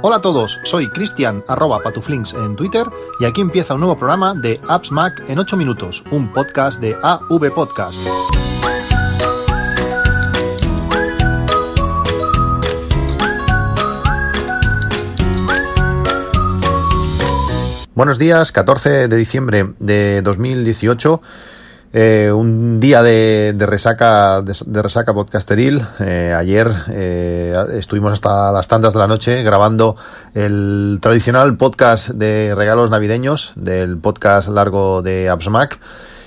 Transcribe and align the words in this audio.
Hola 0.00 0.16
a 0.16 0.20
todos, 0.22 0.60
soy 0.62 0.88
Cristian 0.90 1.42
arroba 1.48 1.80
patuflinks 1.82 2.32
en 2.32 2.54
Twitter 2.54 2.86
y 3.18 3.24
aquí 3.24 3.40
empieza 3.40 3.74
un 3.74 3.80
nuevo 3.80 3.98
programa 3.98 4.32
de 4.32 4.60
Apps 4.68 4.92
Mac 4.92 5.24
en 5.26 5.40
8 5.40 5.56
minutos, 5.56 6.04
un 6.12 6.32
podcast 6.32 6.80
de 6.80 6.96
AV 7.02 7.52
Podcast. 7.52 7.98
Buenos 17.96 18.20
días, 18.20 18.52
14 18.52 19.08
de 19.08 19.16
diciembre 19.16 19.74
de 19.80 20.22
2018. 20.22 21.20
Eh, 21.92 22.30
un 22.30 22.80
día 22.80 23.02
de, 23.02 23.54
resaca 23.58 24.42
de, 24.42 24.82
resaca 24.82 25.14
podcasteril. 25.14 25.80
Eh, 26.00 26.34
ayer 26.36 26.70
eh, 26.90 27.54
estuvimos 27.72 28.12
hasta 28.12 28.52
las 28.52 28.68
tantas 28.68 28.92
de 28.92 28.98
la 28.98 29.06
noche 29.06 29.42
grabando 29.42 29.96
el 30.34 30.98
tradicional 31.00 31.56
podcast 31.56 32.10
de 32.10 32.52
regalos 32.54 32.90
navideños 32.90 33.52
del 33.56 33.96
podcast 33.96 34.48
largo 34.48 35.00
de 35.00 35.30
AppsMac. 35.30 35.80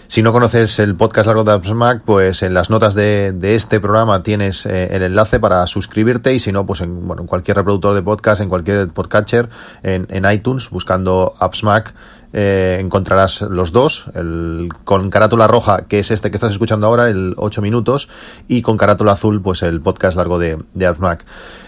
Si 0.08 0.24
no 0.24 0.34
conoces 0.34 0.80
el 0.80 0.96
podcast 0.96 1.28
largo 1.28 1.44
de 1.44 1.54
AppsMac, 1.54 2.02
pues 2.04 2.42
en 2.42 2.54
las 2.54 2.70
notas 2.70 2.96
de, 2.96 3.34
este 3.42 3.80
programa 3.80 4.24
tienes 4.24 4.66
el 4.66 5.04
enlace 5.04 5.40
para 5.40 5.66
suscribirte 5.68 6.34
y 6.34 6.40
si 6.40 6.52
no, 6.52 6.66
pues 6.66 6.82
en, 6.82 7.08
bueno, 7.08 7.22
en 7.22 7.28
cualquier 7.28 7.56
reproductor 7.56 7.94
de 7.94 8.02
podcast, 8.02 8.42
en 8.42 8.50
cualquier 8.50 8.90
podcatcher, 8.90 9.48
en, 9.84 10.08
en 10.10 10.30
iTunes, 10.30 10.70
buscando 10.70 11.34
AppsMac 11.40 11.94
eh, 12.34 12.78
encontrarás 12.80 13.42
los 13.42 13.72
dos, 13.72 14.06
el, 14.16 14.70
con 14.84 15.10
carátula 15.10 15.48
roja, 15.48 15.86
que 15.88 16.00
es 16.00 16.12
este 16.12 16.32
que 16.32 16.38
estás 16.38 16.52
escuchando 16.52 16.88
ahora, 16.88 17.10
el 17.10 17.34
8 17.38 17.62
minutos, 17.62 18.10
y 18.48 18.62
con 18.62 18.78
carátula 18.78 19.14
azul, 19.14 19.42
pues 19.42 19.64
el 19.64 19.82
podcast 19.82 20.18
largo 20.18 20.40
de, 20.40 20.58
de 20.74 20.86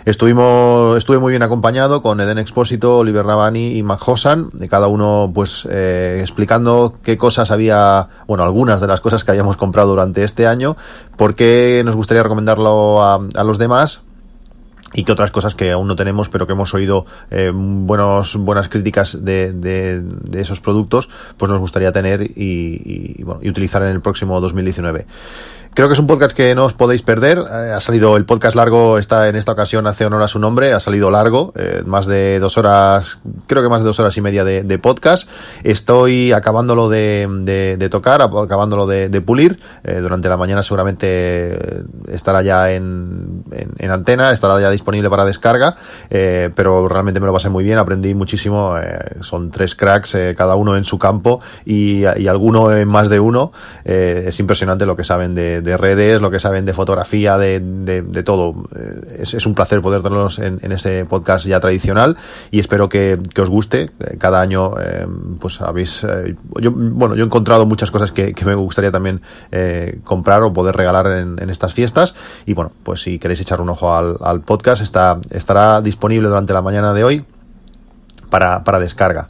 Estuvimos, 0.05 0.97
estuve 0.97 1.19
muy 1.19 1.31
bien 1.31 1.43
acompañado 1.43 2.01
con 2.01 2.19
Eden 2.19 2.37
Expósito, 2.37 2.99
Oliver 2.99 3.25
Navani 3.25 3.77
y 3.77 3.83
Mac 3.83 4.05
Hosan, 4.05 4.49
de 4.53 4.67
cada 4.67 4.87
uno 4.87 5.31
pues 5.33 5.67
eh, 5.69 6.19
explicando 6.21 6.93
qué 7.03 7.17
cosas 7.17 7.51
había, 7.51 8.09
bueno, 8.27 8.43
algunas 8.43 8.81
de 8.81 8.87
las 8.87 8.99
cosas 8.99 9.23
que 9.23 9.31
habíamos 9.31 9.55
comprado 9.55 9.91
durante 9.91 10.23
este 10.23 10.45
año, 10.45 10.75
por 11.15 11.35
qué 11.35 11.81
nos 11.85 11.95
gustaría 11.95 12.23
recomendarlo 12.23 13.01
a, 13.01 13.15
a 13.33 13.43
los 13.43 13.57
demás 13.57 14.01
y 14.93 15.03
que 15.03 15.11
otras 15.11 15.31
cosas 15.31 15.55
que 15.55 15.71
aún 15.71 15.87
no 15.87 15.95
tenemos, 15.95 16.29
pero 16.29 16.45
que 16.45 16.53
hemos 16.53 16.73
oído 16.73 17.05
eh, 17.31 17.51
buenos, 17.53 18.35
buenas 18.35 18.69
críticas 18.69 19.23
de, 19.23 19.51
de, 19.53 20.01
de, 20.01 20.41
esos 20.41 20.59
productos, 20.59 21.09
pues 21.37 21.51
nos 21.51 21.59
gustaría 21.59 21.91
tener 21.91 22.21
y, 22.21 23.15
y, 23.17 23.23
bueno, 23.23 23.41
y 23.43 23.49
utilizar 23.49 23.81
en 23.83 23.89
el 23.89 24.01
próximo 24.01 24.39
2019. 24.39 25.05
Creo 25.75 25.87
que 25.87 25.93
es 25.93 25.99
un 25.99 26.05
podcast 26.05 26.37
que 26.37 26.53
no 26.53 26.65
os 26.65 26.73
podéis 26.73 27.01
perder. 27.01 27.39
Eh, 27.39 27.71
ha 27.71 27.79
salido 27.79 28.15
el 28.15 28.25
podcast 28.25 28.55
largo, 28.55 28.99
está 28.99 29.27
en 29.27 29.35
esta 29.35 29.53
ocasión 29.53 29.87
hace 29.87 30.05
honor 30.05 30.21
a 30.21 30.27
su 30.27 30.37
nombre, 30.37 30.71
ha 30.71 30.79
salido 30.79 31.09
largo, 31.09 31.51
eh, 31.55 31.81
más 31.83 32.05
de 32.05 32.37
dos 32.37 32.59
horas, 32.59 33.17
creo 33.47 33.63
que 33.63 33.69
más 33.69 33.81
de 33.81 33.87
dos 33.87 33.99
horas 33.99 34.15
y 34.15 34.21
media 34.21 34.43
de, 34.43 34.77
podcast. 34.77 35.27
Estoy 35.63 36.31
acabándolo 36.31 36.89
de, 36.89 37.87
tocar, 37.89 38.21
acabándolo 38.21 38.85
de, 38.85 39.21
pulir. 39.21 39.59
Eh, 39.83 39.95
durante 39.99 40.29
la 40.29 40.37
mañana 40.37 40.61
seguramente 40.61 41.57
estará 42.07 42.43
ya 42.43 42.71
en, 42.71 43.43
en, 43.51 43.71
en, 43.79 43.91
antena, 43.91 44.31
estará 44.31 44.61
ya 44.61 44.69
disponible 44.69 45.09
para 45.09 45.25
descarga, 45.25 45.75
pero 46.09 46.87
realmente 46.87 47.19
me 47.19 47.25
lo 47.25 47.33
pasé 47.33 47.49
muy 47.49 47.63
bien, 47.63 47.79
aprendí 47.79 48.13
muchísimo. 48.13 48.75
Son 49.21 49.49
tres 49.49 49.73
cracks, 49.73 50.15
cada 50.37 50.55
uno 50.55 50.75
en 50.75 50.83
su 50.83 50.99
campo 50.99 51.41
y 51.65 52.05
alguno 52.05 52.75
en 52.75 52.87
más 52.87 53.09
de 53.09 53.19
uno. 53.19 53.51
es 53.83 54.39
impresionante 54.39 54.85
lo 54.85 54.95
que 54.95 55.03
saben 55.03 55.33
de 55.33 55.62
de 55.63 55.77
redes, 55.77 56.21
lo 56.21 56.29
que 56.29 56.39
saben 56.39 56.65
de 56.65 56.73
fotografía, 56.73 57.37
de, 57.37 57.59
de, 57.59 58.23
todo. 58.23 58.65
Eh, 58.75 59.19
es, 59.19 59.33
es, 59.33 59.45
un 59.45 59.55
placer 59.55 59.81
poder 59.81 60.01
tenerlos 60.01 60.39
en, 60.39 60.59
en, 60.61 60.71
este 60.71 61.05
podcast 61.05 61.45
ya 61.45 61.59
tradicional 61.59 62.17
y 62.51 62.59
espero 62.59 62.89
que, 62.89 63.19
que 63.33 63.41
os 63.41 63.49
guste. 63.49 63.91
Eh, 63.99 64.17
cada 64.17 64.41
año, 64.41 64.73
eh, 64.79 65.07
pues 65.39 65.61
habéis, 65.61 66.05
yo, 66.59 66.71
bueno, 66.71 67.15
yo 67.15 67.23
he 67.23 67.25
encontrado 67.25 67.65
muchas 67.65 67.91
cosas 67.91 68.11
que, 68.11 68.33
que 68.33 68.45
me 68.45 68.55
gustaría 68.55 68.91
también 68.91 69.21
comprar 70.03 70.43
o 70.43 70.53
poder 70.53 70.75
regalar 70.75 71.07
en, 71.07 71.41
en, 71.41 71.49
estas 71.49 71.73
fiestas. 71.73 72.15
Y 72.45 72.53
bueno, 72.53 72.71
pues 72.83 73.01
si 73.01 73.19
queréis 73.19 73.41
echar 73.41 73.61
un 73.61 73.69
ojo 73.69 73.95
al, 73.95 74.17
al 74.21 74.41
podcast, 74.41 74.81
está, 74.81 75.19
estará 75.29 75.81
disponible 75.81 76.27
durante 76.27 76.53
la 76.53 76.61
mañana 76.61 76.93
de 76.93 77.03
hoy 77.03 77.25
para, 78.29 78.63
para 78.63 78.79
descarga. 78.79 79.29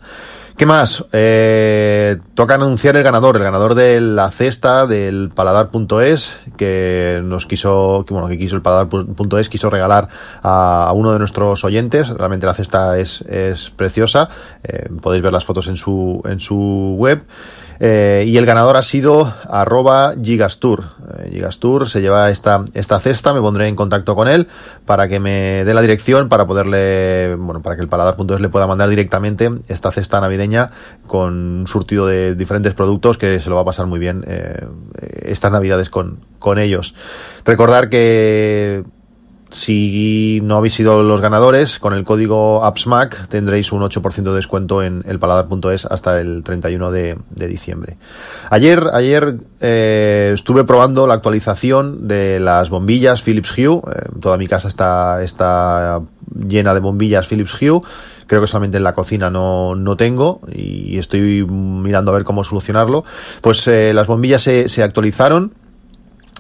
¿Qué 0.56 0.68
más? 0.68 1.04
Eh, 1.14 2.20
toca 2.36 2.54
anunciar 2.54 2.96
el 2.96 3.02
ganador, 3.02 3.38
el 3.38 3.44
ganador 3.44 3.74
de 3.74 4.00
la 4.00 4.30
cesta 4.30 4.86
del 4.86 5.32
paladar.es, 5.34 6.40
que 6.58 7.22
nos 7.24 7.48
quiso, 7.48 8.06
que, 8.08 8.14
bueno, 8.14 8.28
que 8.28 8.38
quiso 8.38 8.56
el 8.56 8.62
paladar.es, 8.62 9.50
quiso 9.50 9.72
regalar 9.72 10.10
a, 10.44 10.92
uno 10.94 11.12
de 11.12 11.18
nuestros 11.18 11.64
oyentes. 11.64 12.10
Realmente 12.10 12.46
la 12.46 12.54
cesta 12.54 13.00
es, 13.00 13.22
es 13.22 13.72
preciosa. 13.72 14.30
Eh, 14.64 14.90
podéis 15.02 15.24
ver 15.24 15.34
las 15.34 15.44
fotos 15.44 15.68
en 15.68 15.76
su, 15.76 16.22
en 16.24 16.40
su 16.40 16.96
web. 17.00 17.24
Eh, 17.80 18.26
y 18.28 18.38
el 18.38 18.46
ganador 18.46 18.78
ha 18.78 18.84
sido 18.84 19.34
arroba 19.50 20.14
Gigastur. 20.22 20.86
Eh, 21.18 21.32
Gigastur 21.32 21.90
se 21.90 22.02
lleva 22.02 22.30
esta, 22.30 22.64
esta 22.74 23.00
cesta, 23.00 23.34
me 23.34 23.42
pondré 23.42 23.68
en 23.68 23.76
contacto 23.76 24.16
con 24.16 24.28
él 24.28 24.48
para 24.86 25.08
que 25.08 25.20
me 25.20 25.64
dé 25.66 25.74
la 25.74 25.82
dirección 25.82 26.30
para 26.30 26.46
poderle, 26.46 27.36
bueno, 27.36 27.62
para 27.62 27.76
que 27.76 27.82
el 27.82 27.88
paladar.es 27.88 28.42
le 28.42 28.50
pueda 28.50 28.68
mandar 28.68 28.90
directamente 28.90 29.52
esta 29.68 29.92
cesta 29.92 30.22
navideña 30.22 30.72
con 31.08 31.34
un 31.34 31.68
surtido 31.68 32.08
de 32.08 32.36
diferentes 32.36 32.74
productos 32.74 33.18
que 33.18 33.40
se 33.40 33.50
lo 33.50 33.56
va 33.56 33.62
a 33.62 33.66
pasar 33.66 33.86
muy 33.86 34.00
bien 34.00 34.24
eh, 34.28 34.66
estas 35.22 35.52
navidades 35.52 35.90
con, 35.90 36.20
con 36.40 36.60
ellos. 36.60 36.96
Recordar 37.46 37.90
que 37.90 38.84
si 39.54 40.40
no 40.44 40.58
habéis 40.58 40.74
sido 40.74 41.04
los 41.04 41.22
ganadores, 41.22 41.80
con 41.80 41.94
el 41.94 42.04
código 42.04 42.66
AppsMac 42.66 43.28
tendréis 43.28 43.72
un 43.72 43.82
8% 43.82 44.24
de 44.24 44.34
descuento 44.36 44.84
en 44.84 45.04
elpaladar.es 45.08 45.86
hasta 45.86 46.20
el 46.20 46.44
31 46.44 46.92
de, 46.92 47.18
de, 47.30 47.48
diciembre. 47.48 47.98
Ayer, 48.50 48.90
ayer 48.94 49.38
eh, 49.62 50.32
estuve 50.34 50.64
probando 50.64 51.08
la 51.08 51.14
actualización 51.14 52.08
de 52.08 52.40
las 52.40 52.70
bombillas 52.70 53.22
Philips 53.22 53.52
Hue. 53.58 53.78
Eh, 53.78 54.10
toda 54.20 54.38
mi 54.38 54.48
casa 54.48 54.68
está, 54.68 55.22
está 55.22 56.02
llena 56.36 56.74
de 56.74 56.80
bombillas 56.80 57.28
Philips 57.28 57.54
Hue. 57.62 57.82
Creo 58.28 58.42
que 58.42 58.48
solamente 58.48 58.78
en 58.78 58.84
la 58.84 58.94
cocina 58.94 59.30
no, 59.30 59.76
no 59.76 59.98
tengo 59.98 60.42
y 60.52 60.98
estoy 60.98 61.46
mirando 61.46 62.12
a 62.12 62.16
ver 62.16 62.24
cómo 62.24 62.44
solucionarlo. 62.44 63.04
Pues 63.42 63.68
eh, 63.68 63.94
las 63.94 64.08
bombillas 64.08 64.42
se, 64.42 64.70
se 64.70 64.82
actualizaron 64.82 65.54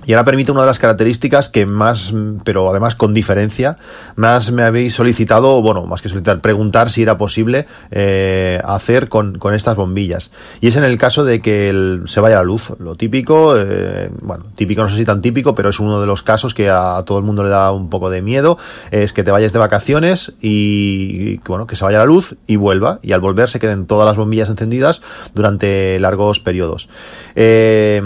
y 0.05 0.13
ahora 0.13 0.25
permite 0.25 0.51
una 0.51 0.61
de 0.61 0.67
las 0.67 0.79
características 0.79 1.49
que 1.49 1.65
más, 1.65 2.13
pero 2.43 2.69
además 2.69 2.95
con 2.95 3.13
diferencia, 3.13 3.75
más 4.15 4.51
me 4.51 4.63
habéis 4.63 4.93
solicitado, 4.95 5.61
bueno, 5.61 5.85
más 5.85 6.01
que 6.01 6.09
solicitar, 6.09 6.39
preguntar 6.41 6.89
si 6.89 7.01
era 7.01 7.17
posible 7.17 7.67
eh, 7.91 8.59
hacer 8.63 9.09
con, 9.09 9.37
con, 9.37 9.53
estas 9.53 9.75
bombillas. 9.75 10.31
Y 10.61 10.67
es 10.67 10.75
en 10.75 10.83
el 10.83 10.97
caso 10.97 11.23
de 11.23 11.41
que 11.41 11.69
el, 11.69 12.03
se 12.05 12.19
vaya 12.19 12.37
la 12.37 12.43
luz. 12.43 12.73
Lo 12.79 12.95
típico, 12.95 13.55
eh, 13.57 14.09
bueno, 14.21 14.45
típico 14.55 14.83
no 14.83 14.89
sé 14.89 14.97
si 14.97 15.05
tan 15.05 15.21
típico, 15.21 15.55
pero 15.55 15.69
es 15.69 15.79
uno 15.79 16.01
de 16.01 16.07
los 16.07 16.23
casos 16.23 16.53
que 16.53 16.69
a, 16.69 17.03
todo 17.05 17.17
el 17.17 17.23
mundo 17.23 17.43
le 17.43 17.49
da 17.49 17.71
un 17.71 17.89
poco 17.89 18.09
de 18.09 18.21
miedo, 18.21 18.57
es 18.91 19.13
que 19.13 19.23
te 19.23 19.31
vayas 19.31 19.53
de 19.53 19.59
vacaciones 19.59 20.33
y, 20.41 21.33
y, 21.33 21.39
bueno, 21.47 21.67
que 21.67 21.75
se 21.75 21.83
vaya 21.85 21.99
la 21.99 22.05
luz 22.05 22.35
y 22.47 22.55
vuelva. 22.55 22.99
Y 23.01 23.13
al 23.13 23.21
volver 23.21 23.49
se 23.49 23.59
queden 23.59 23.85
todas 23.85 24.05
las 24.05 24.17
bombillas 24.17 24.49
encendidas 24.49 25.01
durante 25.33 25.99
largos 25.99 26.39
periodos. 26.39 26.89
Eh, 27.35 28.01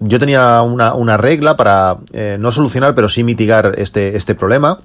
yo 0.00 0.18
tenía 0.18 0.62
una, 0.62 0.94
una 0.94 1.16
regla 1.16 1.56
para 1.56 1.98
eh, 2.12 2.36
no 2.40 2.50
solucionar, 2.50 2.94
pero 2.94 3.08
sí 3.08 3.22
mitigar 3.22 3.74
este, 3.76 4.16
este 4.16 4.34
problema 4.34 4.80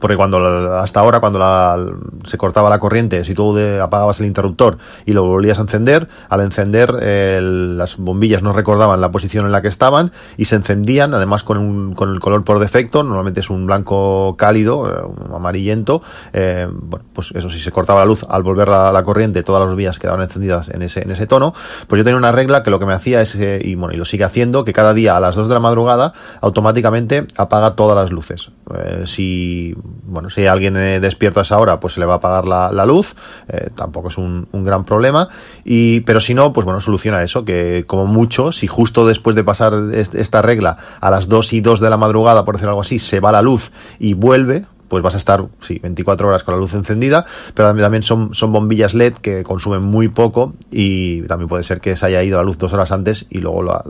porque 0.00 0.16
cuando 0.16 0.74
hasta 0.74 1.00
ahora 1.00 1.20
cuando 1.20 1.38
la, 1.38 1.78
se 2.24 2.36
cortaba 2.36 2.68
la 2.70 2.78
corriente 2.78 3.22
si 3.24 3.34
tú 3.34 3.56
apagabas 3.80 4.20
el 4.20 4.26
interruptor 4.26 4.78
y 5.06 5.12
lo 5.12 5.24
volvías 5.24 5.58
a 5.58 5.62
encender 5.62 6.08
al 6.28 6.40
encender 6.40 6.92
las 6.92 7.96
bombillas 7.96 8.42
no 8.42 8.52
recordaban 8.52 9.00
la 9.00 9.10
posición 9.10 9.46
en 9.46 9.52
la 9.52 9.62
que 9.62 9.68
estaban 9.68 10.12
y 10.36 10.46
se 10.46 10.56
encendían 10.56 11.14
además 11.14 11.44
con, 11.44 11.58
un, 11.58 11.94
con 11.94 12.10
el 12.10 12.20
color 12.20 12.44
por 12.44 12.58
defecto 12.58 13.02
normalmente 13.02 13.40
es 13.40 13.50
un 13.50 13.66
blanco 13.66 14.34
cálido 14.36 14.88
eh, 14.88 15.24
un 15.28 15.34
amarillento 15.34 16.02
eh, 16.32 16.68
bueno 16.70 17.04
pues 17.12 17.32
eso 17.34 17.50
si 17.50 17.60
se 17.60 17.70
cortaba 17.70 18.00
la 18.00 18.06
luz 18.06 18.24
al 18.28 18.42
volver 18.42 18.68
la, 18.68 18.92
la, 18.92 19.02
corriente 19.02 19.42
todas 19.42 19.60
las 19.60 19.68
bombillas 19.68 19.98
quedaban 19.98 20.22
encendidas 20.22 20.68
en 20.68 20.82
ese 20.82 21.02
en 21.02 21.10
ese 21.10 21.26
tono 21.26 21.54
pues 21.86 21.98
yo 21.98 22.04
tenía 22.04 22.16
una 22.18 22.32
regla 22.32 22.62
que 22.62 22.70
lo 22.70 22.78
que 22.78 22.86
me 22.86 22.92
hacía 22.92 23.20
es 23.22 23.34
eh, 23.34 23.60
y 23.62 23.74
bueno 23.74 23.94
y 23.94 23.96
lo 23.96 24.04
sigue 24.04 24.24
haciendo 24.24 24.64
que 24.64 24.72
cada 24.72 24.94
día 24.94 25.16
a 25.16 25.20
las 25.20 25.34
2 25.34 25.48
de 25.48 25.54
la 25.54 25.60
madrugada 25.60 26.12
automáticamente 26.40 27.26
apaga 27.36 27.74
todas 27.74 27.96
las 27.96 28.10
luces. 28.10 28.50
Eh, 28.74 29.02
si 29.06 29.74
bueno, 30.04 30.30
si 30.30 30.46
alguien 30.46 30.76
eh, 30.76 31.00
despierta 31.00 31.40
a 31.40 31.42
esa 31.42 31.58
hora, 31.58 31.80
pues 31.80 31.94
se 31.94 32.00
le 32.00 32.06
va 32.06 32.14
a 32.14 32.16
apagar 32.16 32.46
la, 32.46 32.70
la 32.72 32.86
luz, 32.86 33.14
eh, 33.48 33.70
tampoco 33.74 34.08
es 34.08 34.18
un, 34.18 34.48
un, 34.52 34.64
gran 34.64 34.84
problema, 34.84 35.28
y, 35.64 36.00
pero 36.00 36.20
si 36.20 36.34
no, 36.34 36.52
pues 36.52 36.64
bueno, 36.64 36.80
soluciona 36.80 37.22
eso, 37.22 37.44
que 37.44 37.84
como 37.86 38.06
mucho, 38.06 38.52
si 38.52 38.66
justo 38.66 39.06
después 39.06 39.36
de 39.36 39.44
pasar 39.44 39.74
esta 39.92 40.42
regla 40.42 40.76
a 41.00 41.10
las 41.10 41.28
2 41.28 41.52
y 41.52 41.60
2 41.60 41.80
de 41.80 41.90
la 41.90 41.96
madrugada, 41.96 42.44
por 42.44 42.56
decir 42.56 42.68
algo 42.68 42.80
así, 42.80 42.98
se 42.98 43.20
va 43.20 43.32
la 43.32 43.42
luz 43.42 43.70
y 43.98 44.14
vuelve, 44.14 44.64
pues 44.90 45.02
vas 45.02 45.14
a 45.14 45.18
estar, 45.18 45.46
sí, 45.60 45.78
24 45.78 46.28
horas 46.28 46.44
con 46.44 46.52
la 46.52 46.60
luz 46.60 46.74
encendida, 46.74 47.24
pero 47.54 47.74
también 47.74 48.02
son, 48.02 48.34
son 48.34 48.52
bombillas 48.52 48.92
LED 48.92 49.14
que 49.14 49.44
consumen 49.44 49.82
muy 49.82 50.08
poco 50.08 50.52
y 50.70 51.22
también 51.22 51.48
puede 51.48 51.62
ser 51.62 51.80
que 51.80 51.94
se 51.96 52.04
haya 52.06 52.22
ido 52.22 52.36
la 52.36 52.44
luz 52.44 52.58
dos 52.58 52.72
horas 52.72 52.90
antes 52.90 53.24
y 53.30 53.38
luego 53.38 53.62
la, 53.62 53.82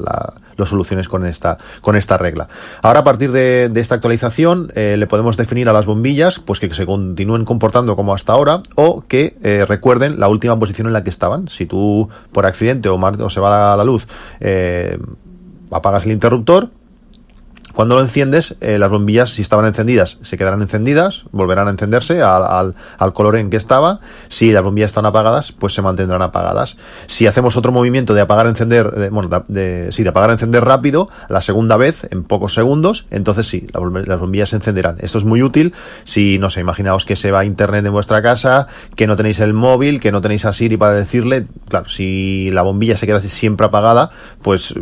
lo 0.56 0.66
soluciones 0.66 1.08
con 1.08 1.26
esta, 1.26 1.58
con 1.80 1.96
esta 1.96 2.18
regla. 2.18 2.48
Ahora, 2.82 3.00
a 3.00 3.04
partir 3.04 3.32
de, 3.32 3.72
esta 3.74 3.94
actualización, 3.94 4.70
eh, 4.74 4.96
le 4.98 5.06
podemos 5.06 5.38
definir 5.38 5.70
a 5.70 5.72
las 5.72 5.86
bombillas 5.86 6.38
pues 6.38 6.60
que 6.60 6.72
se 6.74 6.84
continúen 6.84 7.46
comportando 7.46 7.96
como 7.96 8.12
hasta 8.12 8.34
ahora 8.34 8.62
o 8.74 9.02
que 9.08 9.38
eh, 9.42 9.64
recuerden 9.66 10.20
la 10.20 10.28
última 10.28 10.58
posición 10.58 10.86
en 10.86 10.92
la 10.92 11.02
que 11.02 11.08
estaban. 11.08 11.48
Si 11.48 11.64
tú, 11.64 12.10
por 12.30 12.44
accidente 12.44 12.90
o, 12.90 12.96
o 12.96 13.30
se 13.30 13.40
va 13.40 13.48
la, 13.48 13.76
la 13.76 13.84
luz, 13.84 14.06
eh, 14.40 14.98
apagas 15.70 16.04
el 16.04 16.12
interruptor, 16.12 16.70
cuando 17.74 17.94
lo 17.94 18.00
enciendes, 18.00 18.56
eh, 18.60 18.78
las 18.78 18.90
bombillas, 18.90 19.30
si 19.30 19.42
estaban 19.42 19.66
encendidas, 19.66 20.18
se 20.22 20.36
quedarán 20.36 20.62
encendidas, 20.62 21.24
volverán 21.30 21.68
a 21.68 21.70
encenderse 21.70 22.22
al, 22.22 22.74
al, 22.98 23.12
color 23.12 23.36
en 23.36 23.50
que 23.50 23.56
estaba. 23.56 24.00
Si 24.28 24.52
las 24.52 24.62
bombillas 24.62 24.90
están 24.90 25.06
apagadas, 25.06 25.52
pues 25.52 25.74
se 25.74 25.82
mantendrán 25.82 26.22
apagadas. 26.22 26.76
Si 27.06 27.26
hacemos 27.26 27.56
otro 27.56 27.72
movimiento 27.72 28.14
de 28.14 28.20
apagar, 28.20 28.46
encender, 28.46 28.90
de, 28.92 29.10
bueno, 29.10 29.44
de, 29.48 29.88
sí, 29.92 30.02
de 30.02 30.08
apagar, 30.08 30.30
encender 30.30 30.64
rápido, 30.64 31.08
la 31.28 31.40
segunda 31.40 31.76
vez, 31.76 32.06
en 32.10 32.24
pocos 32.24 32.54
segundos, 32.54 33.06
entonces 33.10 33.46
sí, 33.46 33.66
las 33.72 34.18
bombillas 34.18 34.50
se 34.50 34.56
encenderán. 34.56 34.96
Esto 35.00 35.18
es 35.18 35.24
muy 35.24 35.42
útil 35.42 35.74
si, 36.04 36.38
no 36.38 36.50
sé, 36.50 36.60
imaginaos 36.60 37.04
que 37.04 37.16
se 37.16 37.30
va 37.30 37.40
a 37.40 37.44
internet 37.44 37.84
en 37.86 37.92
vuestra 37.92 38.22
casa, 38.22 38.66
que 38.96 39.06
no 39.06 39.16
tenéis 39.16 39.40
el 39.40 39.54
móvil, 39.54 40.00
que 40.00 40.12
no 40.12 40.20
tenéis 40.20 40.44
a 40.44 40.52
Siri 40.52 40.76
para 40.76 40.94
decirle, 40.94 41.46
claro, 41.68 41.88
si 41.88 42.50
la 42.50 42.62
bombilla 42.62 42.96
se 42.96 43.06
queda 43.06 43.20
siempre 43.20 43.66
apagada, 43.66 44.10
pues 44.42 44.74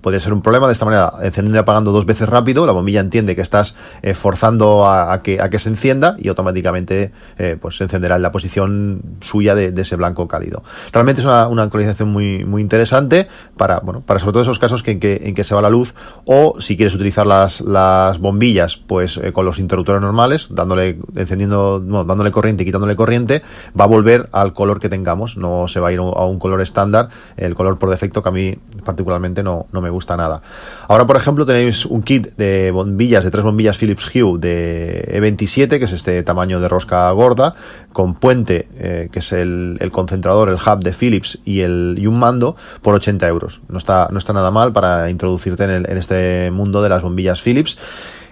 podría 0.00 0.20
ser 0.20 0.32
un 0.32 0.42
problema. 0.42 0.66
De 0.66 0.72
esta 0.72 0.84
manera, 0.84 1.12
encendiendo 1.22 1.58
y 1.58 1.60
apagando 1.60 1.92
dos 1.92 2.06
veces 2.06 2.21
rápido, 2.28 2.66
la 2.66 2.72
bombilla 2.72 3.00
entiende 3.00 3.34
que 3.34 3.42
estás 3.42 3.74
eh, 4.02 4.14
forzando 4.14 4.86
a, 4.86 5.20
que, 5.22 5.40
a 5.40 5.50
que 5.50 5.58
se 5.58 5.68
encienda 5.68 6.16
y 6.18 6.28
automáticamente 6.28 7.12
eh, 7.38 7.56
pues 7.60 7.76
se 7.76 7.84
encenderá 7.84 8.16
en 8.16 8.22
la 8.22 8.32
posición 8.32 9.02
suya 9.20 9.54
de, 9.54 9.72
ese 9.82 9.96
blanco 9.96 10.28
cálido. 10.28 10.62
Realmente 10.92 11.22
es 11.22 11.26
una, 11.26 11.62
actualización 11.62 12.10
muy, 12.10 12.44
muy 12.44 12.62
interesante 12.62 13.28
para, 13.56 13.80
bueno, 13.80 14.00
para 14.00 14.20
sobre 14.20 14.32
todo 14.32 14.42
esos 14.42 14.58
casos 14.58 14.82
que, 14.82 14.92
en, 14.92 15.00
que, 15.00 15.22
en 15.24 15.34
que 15.34 15.44
se 15.44 15.54
va 15.54 15.62
la 15.62 15.70
luz 15.70 15.94
o 16.24 16.60
si 16.60 16.76
quieres 16.76 16.94
utilizar 16.94 17.26
las, 17.26 17.60
las 17.60 18.18
bombillas 18.18 18.76
pues 18.76 19.16
eh, 19.16 19.32
con 19.32 19.44
los 19.44 19.58
interruptores 19.58 20.00
normales, 20.00 20.48
dándole, 20.50 20.98
encendiendo, 21.16 21.80
dándole 21.80 22.30
corriente 22.30 22.62
y 22.62 22.66
quitándole 22.66 22.96
corriente, 22.96 23.42
va 23.78 23.84
a 23.84 23.88
volver 23.88 24.28
al 24.32 24.52
color 24.52 24.80
que 24.80 24.88
tengamos, 24.88 25.36
no 25.36 25.68
se 25.68 25.80
va 25.80 25.88
a 25.88 25.92
ir 25.92 25.98
a 25.98 26.24
un 26.24 26.38
color 26.38 26.60
estándar, 26.60 27.08
el 27.36 27.54
color 27.54 27.78
por 27.78 27.90
defecto 27.90 28.22
que 28.22 28.28
a 28.28 28.32
mí 28.32 28.58
particularmente 28.84 29.42
no, 29.42 29.66
no 29.72 29.80
me 29.80 29.90
gusta 29.90 30.16
nada. 30.16 30.42
Ahora, 30.88 31.06
por 31.06 31.16
ejemplo, 31.16 31.46
tenéis 31.46 31.86
un 31.86 32.02
kit 32.02 32.11
de 32.20 32.70
bombillas, 32.70 33.24
de 33.24 33.30
tres 33.30 33.44
bombillas 33.44 33.76
Philips 33.76 34.06
Hue 34.06 34.38
de 34.38 35.08
E27, 35.12 35.78
que 35.78 35.84
es 35.84 35.92
este 35.92 36.22
tamaño 36.22 36.60
de 36.60 36.68
rosca 36.68 37.10
gorda, 37.12 37.54
con 37.92 38.14
puente, 38.14 38.68
eh, 38.76 39.08
que 39.12 39.18
es 39.18 39.32
el, 39.32 39.78
concentrador, 39.92 40.48
el 40.48 40.56
hub 40.56 40.80
de 40.82 40.92
Philips 40.92 41.38
y, 41.44 41.60
el, 41.60 41.96
y 41.98 42.06
un 42.06 42.18
mando, 42.18 42.56
por 42.82 42.94
80 42.94 43.26
euros. 43.28 43.60
No 43.68 43.78
está, 43.78 44.08
no 44.10 44.18
está 44.18 44.32
nada 44.32 44.50
mal 44.50 44.72
para 44.72 45.10
introducirte 45.10 45.64
en, 45.64 45.70
en 45.70 45.98
este 45.98 46.50
mundo 46.50 46.82
de 46.82 46.88
las 46.88 47.02
bombillas 47.02 47.40
Philips. 47.40 47.78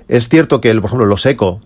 Es 0.09 0.29
cierto 0.29 0.61
que, 0.61 0.75
por 0.75 0.87
ejemplo, 0.87 1.07
los 1.07 1.25
Eco 1.27 1.61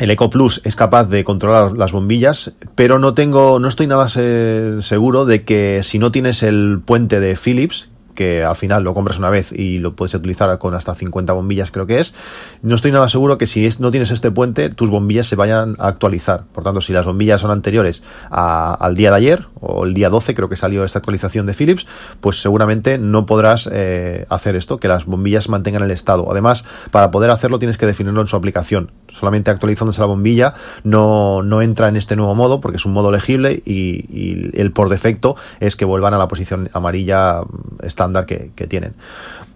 el 0.00 0.10
Eco 0.10 0.28
Plus 0.28 0.60
es 0.64 0.74
capaz 0.74 1.04
de 1.04 1.22
controlar 1.22 1.72
las 1.76 1.92
bombillas, 1.92 2.52
pero 2.74 2.98
no 2.98 3.14
tengo, 3.14 3.60
no 3.60 3.68
estoy 3.68 3.86
nada 3.86 4.08
seguro 4.08 5.24
de 5.24 5.44
que 5.44 5.82
si 5.84 6.00
no 6.00 6.10
tienes 6.10 6.42
el 6.42 6.80
puente 6.84 7.20
de 7.20 7.36
Philips, 7.36 7.88
que 8.14 8.44
al 8.44 8.56
final 8.56 8.84
lo 8.84 8.94
compras 8.94 9.18
una 9.18 9.30
vez 9.30 9.52
y 9.52 9.76
lo 9.78 9.94
puedes 9.94 10.14
utilizar 10.14 10.56
con 10.58 10.74
hasta 10.74 10.94
50 10.94 11.32
bombillas 11.32 11.70
creo 11.70 11.86
que 11.86 12.00
es, 12.00 12.14
no 12.62 12.74
estoy 12.74 12.92
nada 12.92 13.08
seguro 13.08 13.38
que 13.38 13.46
si 13.46 13.68
no 13.78 13.90
tienes 13.90 14.10
este 14.10 14.30
puente 14.30 14.70
tus 14.70 14.90
bombillas 14.90 15.26
se 15.26 15.36
vayan 15.36 15.76
a 15.78 15.88
actualizar. 15.88 16.44
Por 16.52 16.64
tanto, 16.64 16.80
si 16.80 16.92
las 16.92 17.06
bombillas 17.06 17.40
son 17.40 17.50
anteriores 17.50 18.02
al 18.30 18.94
día 18.94 19.10
de 19.10 19.16
ayer 19.16 19.46
o 19.60 19.84
el 19.84 19.94
día 19.94 20.10
12 20.10 20.34
creo 20.34 20.48
que 20.48 20.56
salió 20.56 20.84
esta 20.84 20.98
actualización 20.98 21.46
de 21.46 21.54
Philips, 21.54 21.86
pues 22.20 22.40
seguramente 22.40 22.98
no 22.98 23.26
podrás 23.26 23.68
eh, 23.72 24.26
hacer 24.28 24.56
esto, 24.56 24.78
que 24.78 24.88
las 24.88 25.06
bombillas 25.06 25.48
mantengan 25.48 25.82
el 25.82 25.90
estado. 25.90 26.30
Además, 26.30 26.64
para 26.90 27.10
poder 27.10 27.30
hacerlo 27.30 27.58
tienes 27.58 27.78
que 27.78 27.86
definirlo 27.86 28.20
en 28.20 28.26
su 28.26 28.36
aplicación. 28.36 28.90
Solamente 29.08 29.50
actualizándose 29.50 30.00
la 30.00 30.06
bombilla 30.06 30.54
no, 30.82 31.42
no 31.42 31.62
entra 31.62 31.88
en 31.88 31.96
este 31.96 32.16
nuevo 32.16 32.34
modo 32.34 32.60
porque 32.60 32.76
es 32.76 32.84
un 32.84 32.92
modo 32.92 33.10
legible 33.10 33.62
y, 33.64 34.06
y 34.10 34.60
el 34.60 34.72
por 34.72 34.88
defecto 34.88 35.36
es 35.60 35.76
que 35.76 35.84
vuelvan 35.84 36.14
a 36.14 36.18
la 36.18 36.28
posición 36.28 36.68
amarilla 36.72 37.40
estándar 37.82 38.03
estándar 38.04 38.26
que, 38.26 38.66
tienen. 38.66 38.94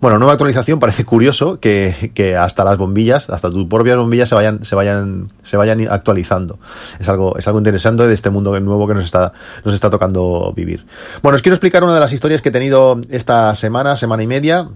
Bueno, 0.00 0.18
nueva 0.18 0.32
actualización, 0.32 0.78
parece 0.78 1.04
curioso 1.04 1.58
que, 1.60 2.36
hasta 2.38 2.64
las 2.64 2.78
bombillas, 2.78 3.30
hasta 3.30 3.50
tus 3.50 3.66
propias 3.66 3.96
bombillas 3.96 4.28
se 4.28 4.34
vayan, 4.34 4.64
se 4.64 4.74
vayan, 4.74 5.30
se 5.42 5.56
vayan 5.56 5.86
actualizando. 5.90 6.58
Es 7.00 7.08
algo, 7.08 7.36
es 7.36 7.46
algo 7.46 7.58
interesante 7.58 8.06
de 8.06 8.14
este 8.14 8.30
mundo 8.30 8.58
nuevo 8.60 8.86
que 8.86 8.94
nos 8.94 9.04
está, 9.04 9.32
nos 9.64 9.74
está 9.74 9.90
tocando 9.90 10.52
vivir. 10.54 10.86
Bueno, 11.22 11.36
os 11.36 11.42
quiero 11.42 11.54
explicar 11.54 11.82
una 11.84 11.94
de 11.94 12.00
las 12.00 12.12
historias 12.12 12.42
que 12.42 12.50
he 12.50 12.52
tenido 12.52 13.00
esta 13.10 13.54
semana, 13.54 13.96
semana 13.96 14.22
y 14.22 14.26
media 14.26 14.68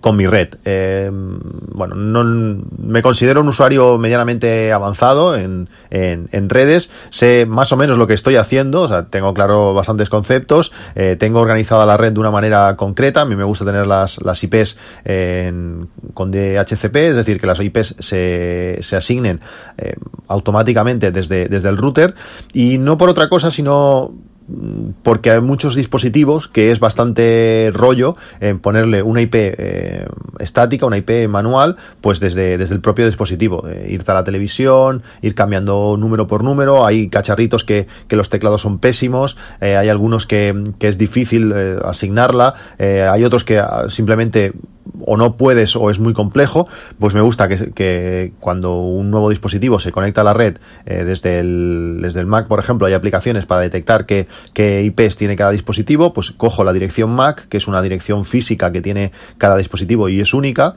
con 0.00 0.16
mi 0.16 0.26
red. 0.26 0.48
Eh, 0.64 1.10
bueno, 1.12 1.94
no, 1.94 2.62
me 2.78 3.02
considero 3.02 3.40
un 3.40 3.48
usuario 3.48 3.98
medianamente 3.98 4.72
avanzado 4.72 5.36
en, 5.36 5.68
en, 5.90 6.48
redes, 6.48 6.90
sé 7.10 7.46
más 7.46 7.72
o 7.72 7.76
menos 7.76 7.98
lo 7.98 8.06
que 8.06 8.14
estoy 8.14 8.36
haciendo, 8.36 8.82
o 8.82 8.88
sea, 8.88 9.02
tengo 9.02 9.34
claro 9.34 9.74
bastantes 9.74 10.08
conceptos, 10.08 10.72
eh, 10.94 11.16
tengo 11.18 11.40
organizada 11.40 11.84
la 11.84 11.96
red 11.96 12.12
de 12.12 12.20
una 12.20 12.30
manera 12.30 12.76
concreta, 12.76 13.22
a 13.22 13.24
mí 13.24 13.36
me 13.36 13.44
gusta 13.44 13.64
tener 13.64 13.86
las, 13.86 14.22
las 14.24 14.42
IPs 14.42 14.78
con 16.14 16.30
DHCP, 16.30 16.96
es 16.96 17.16
decir, 17.16 17.40
que 17.40 17.46
las 17.46 17.60
IPs 17.60 17.96
se, 17.98 18.78
se 18.80 18.96
asignen 18.96 19.40
eh, 19.76 19.94
automáticamente 20.28 21.10
desde, 21.10 21.48
desde 21.48 21.68
el 21.68 21.76
router. 21.76 22.14
Y 22.52 22.78
no 22.78 22.98
por 22.98 23.08
otra 23.08 23.28
cosa, 23.28 23.50
sino 23.50 24.12
porque 25.02 25.30
hay 25.30 25.40
muchos 25.40 25.74
dispositivos 25.74 26.48
que 26.48 26.70
es 26.70 26.80
bastante 26.80 27.70
rollo 27.74 28.16
en 28.40 28.58
ponerle 28.58 29.02
una 29.02 29.20
IP 29.20 29.34
eh, 29.34 30.06
estática, 30.38 30.86
una 30.86 30.96
IP 30.96 31.28
manual, 31.28 31.76
pues 32.00 32.20
desde, 32.20 32.56
desde 32.56 32.74
el 32.74 32.80
propio 32.80 33.06
dispositivo. 33.06 33.66
Eh, 33.68 33.88
irte 33.90 34.10
a 34.10 34.14
la 34.14 34.24
televisión, 34.24 35.02
ir 35.22 35.34
cambiando 35.34 35.96
número 35.98 36.26
por 36.26 36.44
número. 36.44 36.86
Hay 36.86 37.08
cacharritos 37.08 37.64
que, 37.64 37.86
que 38.08 38.16
los 38.16 38.30
teclados 38.30 38.62
son 38.62 38.78
pésimos, 38.78 39.36
eh, 39.60 39.76
hay 39.76 39.88
algunos 39.88 40.26
que, 40.26 40.72
que 40.78 40.88
es 40.88 40.98
difícil 40.98 41.52
asignarla, 41.84 42.54
hay 42.78 43.24
otros 43.24 43.44
que 43.44 43.58
ah, 43.58 43.86
simplemente 43.88 44.52
o 45.04 45.16
no 45.16 45.36
puedes 45.36 45.76
o 45.76 45.90
es 45.90 45.98
muy 45.98 46.12
complejo, 46.12 46.66
pues 46.98 47.14
me 47.14 47.20
gusta 47.20 47.48
que, 47.48 48.32
cuando 48.40 48.80
un 48.80 49.10
nuevo 49.10 49.30
dispositivo 49.30 49.78
se 49.80 49.92
conecta 49.92 50.22
a 50.22 50.24
la 50.24 50.34
red 50.34 50.58
eh, 50.86 51.04
desde, 51.04 51.40
el, 51.40 51.98
desde 52.02 52.20
el 52.20 52.26
Mac, 52.26 52.46
por 52.46 52.58
ejemplo, 52.58 52.86
hay 52.86 52.94
aplicaciones 52.94 53.46
para 53.46 53.60
detectar 53.60 54.06
qué, 54.06 54.28
qué 54.52 54.82
IPs 54.82 55.16
tiene 55.16 55.36
cada 55.36 55.50
dispositivo, 55.50 56.12
pues 56.12 56.30
cojo 56.30 56.64
la 56.64 56.72
dirección 56.72 57.10
MAC, 57.10 57.48
que 57.48 57.56
es 57.56 57.68
una 57.68 57.82
dirección 57.82 58.24
física 58.24 58.72
que 58.72 58.80
tiene 58.80 59.12
cada 59.38 59.56
dispositivo 59.56 60.08
y 60.08 60.20
es 60.20 60.34
única, 60.34 60.76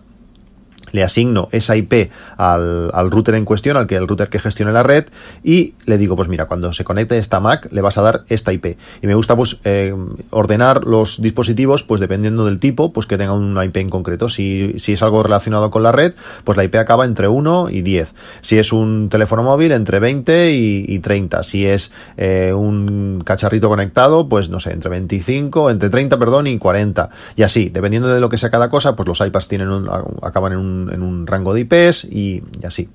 le 0.91 1.03
asigno 1.03 1.49
esa 1.51 1.75
IP 1.75 2.11
al, 2.37 2.91
al, 2.93 3.11
router 3.11 3.35
en 3.35 3.45
cuestión, 3.45 3.77
al 3.77 3.87
que 3.87 3.95
el 3.95 4.07
router 4.07 4.29
que 4.29 4.39
gestione 4.39 4.71
la 4.71 4.83
red, 4.83 5.05
y 5.43 5.73
le 5.85 5.97
digo, 5.97 6.15
pues 6.15 6.29
mira, 6.29 6.45
cuando 6.45 6.73
se 6.73 6.83
conecte 6.83 7.17
esta 7.17 7.39
Mac, 7.39 7.67
le 7.71 7.81
vas 7.81 7.97
a 7.97 8.01
dar 8.01 8.23
esta 8.29 8.53
IP. 8.53 8.77
Y 9.01 9.07
me 9.07 9.15
gusta 9.15 9.35
pues 9.35 9.57
eh, 9.63 9.95
ordenar 10.29 10.85
los 10.85 11.21
dispositivos, 11.21 11.83
pues 11.83 12.01
dependiendo 12.01 12.45
del 12.45 12.59
tipo, 12.59 12.93
pues 12.93 13.07
que 13.07 13.17
tenga 13.17 13.33
una 13.33 13.65
IP 13.65 13.77
en 13.77 13.89
concreto. 13.89 14.29
Si, 14.29 14.75
si 14.79 14.93
es 14.93 15.03
algo 15.03 15.23
relacionado 15.23 15.71
con 15.71 15.83
la 15.83 15.91
red, 15.91 16.13
pues 16.43 16.57
la 16.57 16.63
IP 16.63 16.75
acaba 16.75 17.05
entre 17.05 17.27
1 17.27 17.69
y 17.69 17.81
10. 17.81 18.13
Si 18.41 18.57
es 18.57 18.73
un 18.73 19.09
teléfono 19.09 19.43
móvil, 19.43 19.71
entre 19.71 19.99
20 19.99 20.51
y, 20.51 20.85
y 20.87 20.99
30. 20.99 21.43
Si 21.43 21.65
es 21.65 21.91
eh, 22.17 22.53
un 22.53 23.21
cacharrito 23.25 23.69
conectado, 23.69 24.27
pues 24.27 24.49
no 24.49 24.59
sé, 24.59 24.71
entre 24.71 24.89
25, 24.89 25.69
entre 25.69 25.89
30, 25.89 26.17
perdón, 26.17 26.47
y 26.47 26.57
40. 26.57 27.09
Y 27.35 27.43
así, 27.43 27.69
dependiendo 27.69 28.09
de 28.09 28.19
lo 28.19 28.29
que 28.29 28.37
sea 28.37 28.49
cada 28.49 28.69
cosa, 28.69 28.95
pues 28.95 29.07
los 29.07 29.19
iPads 29.19 29.47
tienen 29.47 29.69
un, 29.69 29.89
acaban 30.21 30.53
en 30.53 30.59
un 30.59 30.80
en 30.89 31.01
un 31.01 31.27
rango 31.27 31.53
de 31.53 31.61
IPs 31.61 32.05
y, 32.05 32.43
así. 32.65 32.89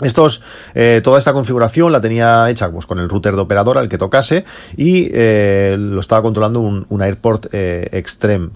Estos, 0.00 0.42
eh, 0.74 1.00
toda 1.04 1.20
esta 1.20 1.32
configuración 1.32 1.92
la 1.92 2.00
tenía 2.00 2.50
hecha 2.50 2.70
pues, 2.70 2.84
con 2.84 2.98
el 2.98 3.08
router 3.08 3.36
de 3.36 3.40
operador 3.42 3.78
al 3.78 3.88
que 3.88 3.96
tocase 3.96 4.44
y 4.76 5.08
eh, 5.12 5.76
lo 5.78 6.00
estaba 6.00 6.20
controlando 6.20 6.60
un, 6.60 7.02
AirPort 7.02 7.46
eh, 7.52 7.88
Extreme. 7.92 8.50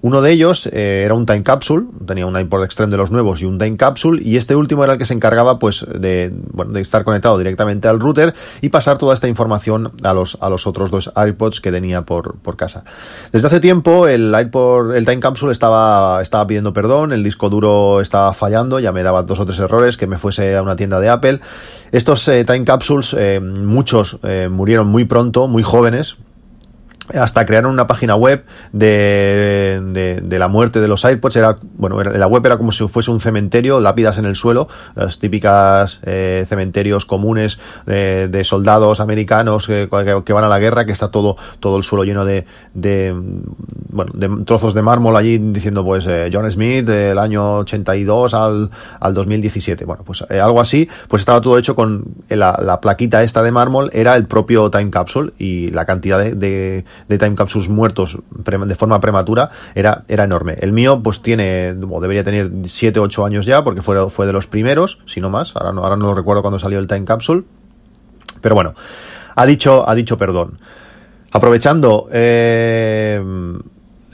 Uno 0.00 0.22
de 0.22 0.30
ellos 0.30 0.66
eh, 0.66 1.02
era 1.04 1.14
un 1.14 1.26
Time 1.26 1.42
Capsule, 1.42 1.86
tenía 2.06 2.24
un 2.24 2.38
iPod 2.38 2.62
Extreme 2.62 2.92
de 2.92 2.96
los 2.96 3.10
nuevos 3.10 3.42
y 3.42 3.46
un 3.46 3.58
Time 3.58 3.76
Capsule, 3.76 4.22
y 4.22 4.36
este 4.36 4.54
último 4.54 4.84
era 4.84 4.92
el 4.92 4.98
que 4.98 5.06
se 5.06 5.14
encargaba 5.14 5.58
pues 5.58 5.84
de, 5.92 6.32
estar 6.76 7.02
conectado 7.02 7.36
directamente 7.36 7.88
al 7.88 7.98
router 7.98 8.32
y 8.60 8.68
pasar 8.68 8.96
toda 8.98 9.12
esta 9.12 9.26
información 9.26 9.90
a 10.04 10.14
los, 10.14 10.38
a 10.40 10.50
los 10.50 10.68
otros 10.68 10.92
dos 10.92 11.12
iPods 11.16 11.60
que 11.60 11.72
tenía 11.72 12.02
por, 12.02 12.38
casa. 12.56 12.84
Desde 13.32 13.46
hace 13.48 13.60
tiempo 13.60 14.06
el 14.08 14.34
iPod, 14.38 14.94
el 14.94 15.04
Time 15.04 15.20
Capsule 15.20 15.52
estaba, 15.52 16.22
estaba 16.22 16.46
pidiendo 16.46 16.72
perdón, 16.72 17.12
el 17.12 17.24
disco 17.24 17.50
duro 17.50 18.00
estaba 18.00 18.32
fallando, 18.34 18.78
ya 18.78 18.92
me 18.92 19.02
daba 19.02 19.22
dos 19.24 19.40
o 19.40 19.46
tres 19.46 19.58
errores, 19.58 19.96
que 19.96 20.06
me 20.06 20.16
fuese 20.16 20.56
a 20.56 20.62
una 20.62 20.76
tienda 20.76 21.00
de 21.00 21.08
Apple. 21.08 21.40
Estos 21.90 22.26
eh, 22.28 22.44
Time 22.44 22.64
Capsules, 22.64 23.14
eh, 23.18 23.40
muchos 23.40 24.18
murieron 24.50 24.86
muy 24.86 25.04
pronto, 25.04 25.48
muy 25.48 25.62
jóvenes, 25.62 26.16
hasta 27.14 27.46
crear 27.46 27.66
una 27.66 27.86
página 27.86 28.16
web 28.16 28.44
de, 28.72 30.20
de, 30.22 30.38
la 30.38 30.48
muerte 30.48 30.80
de 30.80 30.88
los 30.88 31.04
AirPods. 31.04 31.36
Era, 31.36 31.58
bueno, 31.76 32.02
la 32.02 32.26
web 32.26 32.44
era 32.46 32.56
como 32.56 32.72
si 32.72 32.86
fuese 32.88 33.10
un 33.10 33.20
cementerio, 33.20 33.80
lápidas 33.80 34.18
en 34.18 34.24
el 34.24 34.36
suelo, 34.36 34.68
las 34.94 35.18
típicas 35.18 36.00
eh, 36.04 36.46
cementerios 36.48 37.04
comunes 37.04 37.58
de 37.86 38.42
soldados 38.44 39.00
americanos 39.00 39.66
que, 39.66 39.88
que, 40.24 40.32
van 40.32 40.44
a 40.44 40.48
la 40.48 40.58
guerra, 40.58 40.84
que 40.84 40.92
está 40.92 41.10
todo, 41.10 41.36
todo 41.60 41.76
el 41.76 41.82
suelo 41.82 42.04
lleno 42.04 42.24
de, 42.24 42.44
de, 42.74 43.14
bueno, 43.90 44.12
de 44.14 44.44
trozos 44.44 44.74
de 44.74 44.82
mármol 44.82 45.16
allí 45.16 45.38
diciendo, 45.38 45.84
pues, 45.84 46.06
eh, 46.06 46.30
John 46.32 46.50
Smith 46.50 46.86
del 46.86 47.18
año 47.18 47.58
82 47.58 48.34
al, 48.34 48.70
al 49.00 49.14
2017. 49.14 49.84
Bueno, 49.84 50.02
pues 50.04 50.24
eh, 50.28 50.40
algo 50.40 50.60
así, 50.60 50.88
pues 51.08 51.20
estaba 51.20 51.40
todo 51.40 51.58
hecho 51.58 51.74
con 51.74 52.04
la, 52.28 52.58
la, 52.62 52.80
plaquita 52.80 53.22
esta 53.22 53.42
de 53.42 53.50
mármol, 53.50 53.90
era 53.92 54.16
el 54.16 54.26
propio 54.26 54.70
Time 54.70 54.90
Capsule 54.90 55.32
y 55.38 55.70
la 55.70 55.84
cantidad 55.84 56.18
de 56.18 56.84
de 57.08 57.18
time 57.18 57.34
capsules 57.34 57.68
muertos 57.68 58.18
de 58.30 58.74
forma 58.74 59.00
prematura 59.00 59.50
era, 59.74 60.04
era 60.08 60.24
enorme. 60.24 60.54
El 60.60 60.72
mío, 60.72 61.00
pues 61.02 61.22
tiene, 61.22 61.74
debería 61.74 62.24
tener 62.24 62.50
7, 62.64 63.00
8 63.00 63.24
años 63.24 63.46
ya, 63.46 63.62
porque 63.62 63.82
fue, 63.82 64.08
fue 64.10 64.26
de 64.26 64.32
los 64.32 64.46
primeros, 64.46 65.00
si 65.06 65.20
no 65.20 65.30
más. 65.30 65.54
Ahora 65.56 65.72
no, 65.72 65.82
ahora 65.82 65.96
no 65.96 66.14
recuerdo 66.14 66.42
cuando 66.42 66.58
salió 66.58 66.78
el 66.78 66.86
time 66.86 67.04
capsule. 67.04 67.44
Pero 68.40 68.54
bueno, 68.54 68.74
ha 69.34 69.46
dicho, 69.46 69.88
ha 69.88 69.94
dicho 69.94 70.18
perdón. 70.18 70.58
Aprovechando, 71.30 72.08
eh, 72.10 73.20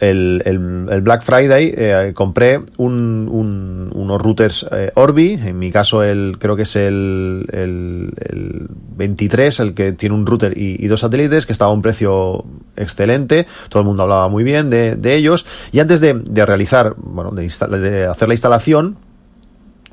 el, 0.00 0.42
el, 0.44 1.00
Black 1.02 1.22
Friday 1.22 1.72
eh, 1.76 2.12
compré 2.14 2.60
un, 2.78 3.90
unos 3.94 4.20
routers 4.20 4.66
eh, 4.70 4.90
Orbi, 4.94 5.34
en 5.34 5.58
mi 5.58 5.70
caso 5.70 6.02
el 6.02 6.36
creo 6.38 6.56
que 6.56 6.62
es 6.62 6.76
el, 6.76 7.46
el, 7.52 8.66
23, 8.96 9.60
el 9.60 9.74
que 9.74 9.92
tiene 9.92 10.14
un 10.14 10.26
router 10.26 10.56
y, 10.56 10.86
dos 10.88 11.00
satélites, 11.00 11.46
que 11.46 11.52
estaba 11.52 11.70
a 11.70 11.74
un 11.74 11.82
precio 11.82 12.44
excelente, 12.76 13.46
todo 13.68 13.80
el 13.80 13.86
mundo 13.86 14.02
hablaba 14.02 14.28
muy 14.28 14.44
bien 14.44 14.70
de, 14.70 14.96
de 14.96 15.14
ellos, 15.14 15.46
y 15.72 15.80
antes 15.80 16.00
de, 16.00 16.14
de 16.14 16.46
realizar, 16.46 16.94
bueno, 16.96 17.30
de, 17.30 17.48
de 17.78 18.06
hacer 18.06 18.28
la 18.28 18.34
instalación, 18.34 18.96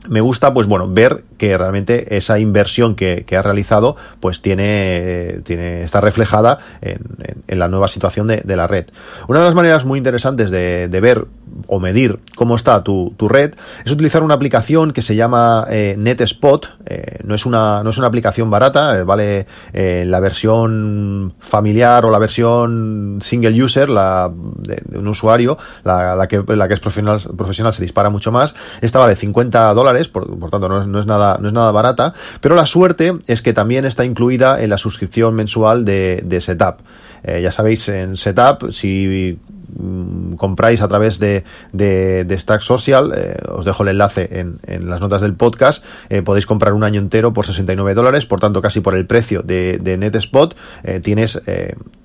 me 0.08 0.22
gusta, 0.22 0.54
pues 0.54 0.68
bueno, 0.68 0.88
ver 0.88 1.24
que 1.38 1.58
realmente 1.58 2.16
esa 2.18 2.40
inversión 2.40 2.96
que, 2.96 3.24
que 3.26 3.38
ha 3.38 3.42
realizado, 3.42 3.96
pues 4.20 4.42
tiene, 4.42 5.40
tiene, 5.44 5.84
está 5.84 6.02
reflejada 6.02 6.60
en, 6.82 7.00
en, 7.48 7.60
la 7.60 7.68
nueva 7.68 7.88
situación 7.88 8.28
de, 8.28 8.42
de, 8.44 8.56
la 8.56 8.68
red. 8.68 8.86
Una 9.28 9.40
de 9.40 9.46
las 9.46 9.56
maneras 9.56 9.86
muy 9.86 9.98
interesantes 9.98 10.50
de, 10.50 10.88
de 10.88 11.02
ver 11.02 11.28
o 11.68 11.80
medir 11.80 12.20
cómo 12.36 12.56
está 12.56 12.84
tu, 12.84 13.14
tu, 13.18 13.28
red 13.28 13.54
es 13.86 13.92
utilizar 13.92 14.24
una 14.24 14.34
aplicación 14.34 14.92
que 14.92 15.02
se 15.02 15.16
llama 15.16 15.68
eh, 15.70 15.96
NetSpot. 15.98 16.68
Eh, 16.86 17.20
no, 17.24 17.36
es 17.36 17.46
una, 17.46 17.84
no 17.84 17.90
es 17.90 17.98
una 17.98 18.08
aplicación 18.08 18.50
barata, 18.50 18.98
eh, 18.98 19.04
vale 19.04 19.48
la 19.74 20.20
versión 20.20 21.34
familiar 21.40 22.06
o 22.06 22.12
la 22.12 22.20
versión 22.20 23.20
single 23.22 23.64
user, 23.64 23.90
la 23.90 24.32
de, 24.34 24.82
de 24.84 24.98
un 24.98 25.08
usuario, 25.08 25.58
la, 25.84 26.16
la, 26.16 26.28
que, 26.28 26.44
la 26.48 26.68
que 26.68 26.74
es 26.74 26.80
profesional, 26.80 27.20
profesional 27.38 27.74
se 27.74 27.82
dispara 27.82 28.10
mucho 28.10 28.32
más. 28.32 28.56
Esta 28.82 29.00
vale 29.00 29.16
50 29.16 29.74
dólares 29.74 29.91
por, 30.08 30.50
tanto 30.50 30.70
no 30.70 31.00
es, 31.00 31.06
nada, 31.06 31.38
no 31.40 31.48
es 31.48 31.54
nada 31.54 31.72
barata, 31.72 32.14
pero 32.40 32.56
la 32.56 32.66
suerte 32.66 33.18
es 33.28 33.42
que 33.42 33.54
también 33.54 33.86
está 33.86 34.06
incluida 34.06 34.62
en 34.62 34.70
la 34.70 34.78
suscripción 34.78 35.36
mensual 35.36 35.86
de, 35.86 36.22
de 36.26 36.42
Setup. 36.42 36.78
Eh, 37.24 37.42
ya 37.42 37.52
sabéis, 37.52 37.88
en 37.90 38.18
Setup, 38.18 38.72
si 38.72 39.38
mm, 39.78 40.34
compráis 40.36 40.82
a 40.82 40.88
través 40.88 41.20
de, 41.20 41.44
de, 41.72 42.38
Stack 42.38 42.62
Social, 42.62 43.14
eh, 43.16 43.38
os 43.50 43.66
dejo 43.66 43.84
el 43.84 43.90
enlace 43.90 44.28
en, 44.32 44.60
en, 44.66 44.90
las 44.90 45.02
notas 45.02 45.22
del 45.22 45.36
podcast, 45.36 45.86
eh, 46.10 46.22
podéis 46.22 46.46
comprar 46.46 46.74
un 46.74 46.84
año 46.84 47.00
entero 47.00 47.34
por 47.34 47.46
69 47.46 47.94
dólares, 47.94 48.26
por 48.26 48.40
tanto 48.40 48.62
casi 48.62 48.80
por 48.80 48.96
el 48.96 49.06
precio 49.06 49.44
de, 49.44 49.80
NetSpot, 50.00 50.56
tienes 51.04 51.42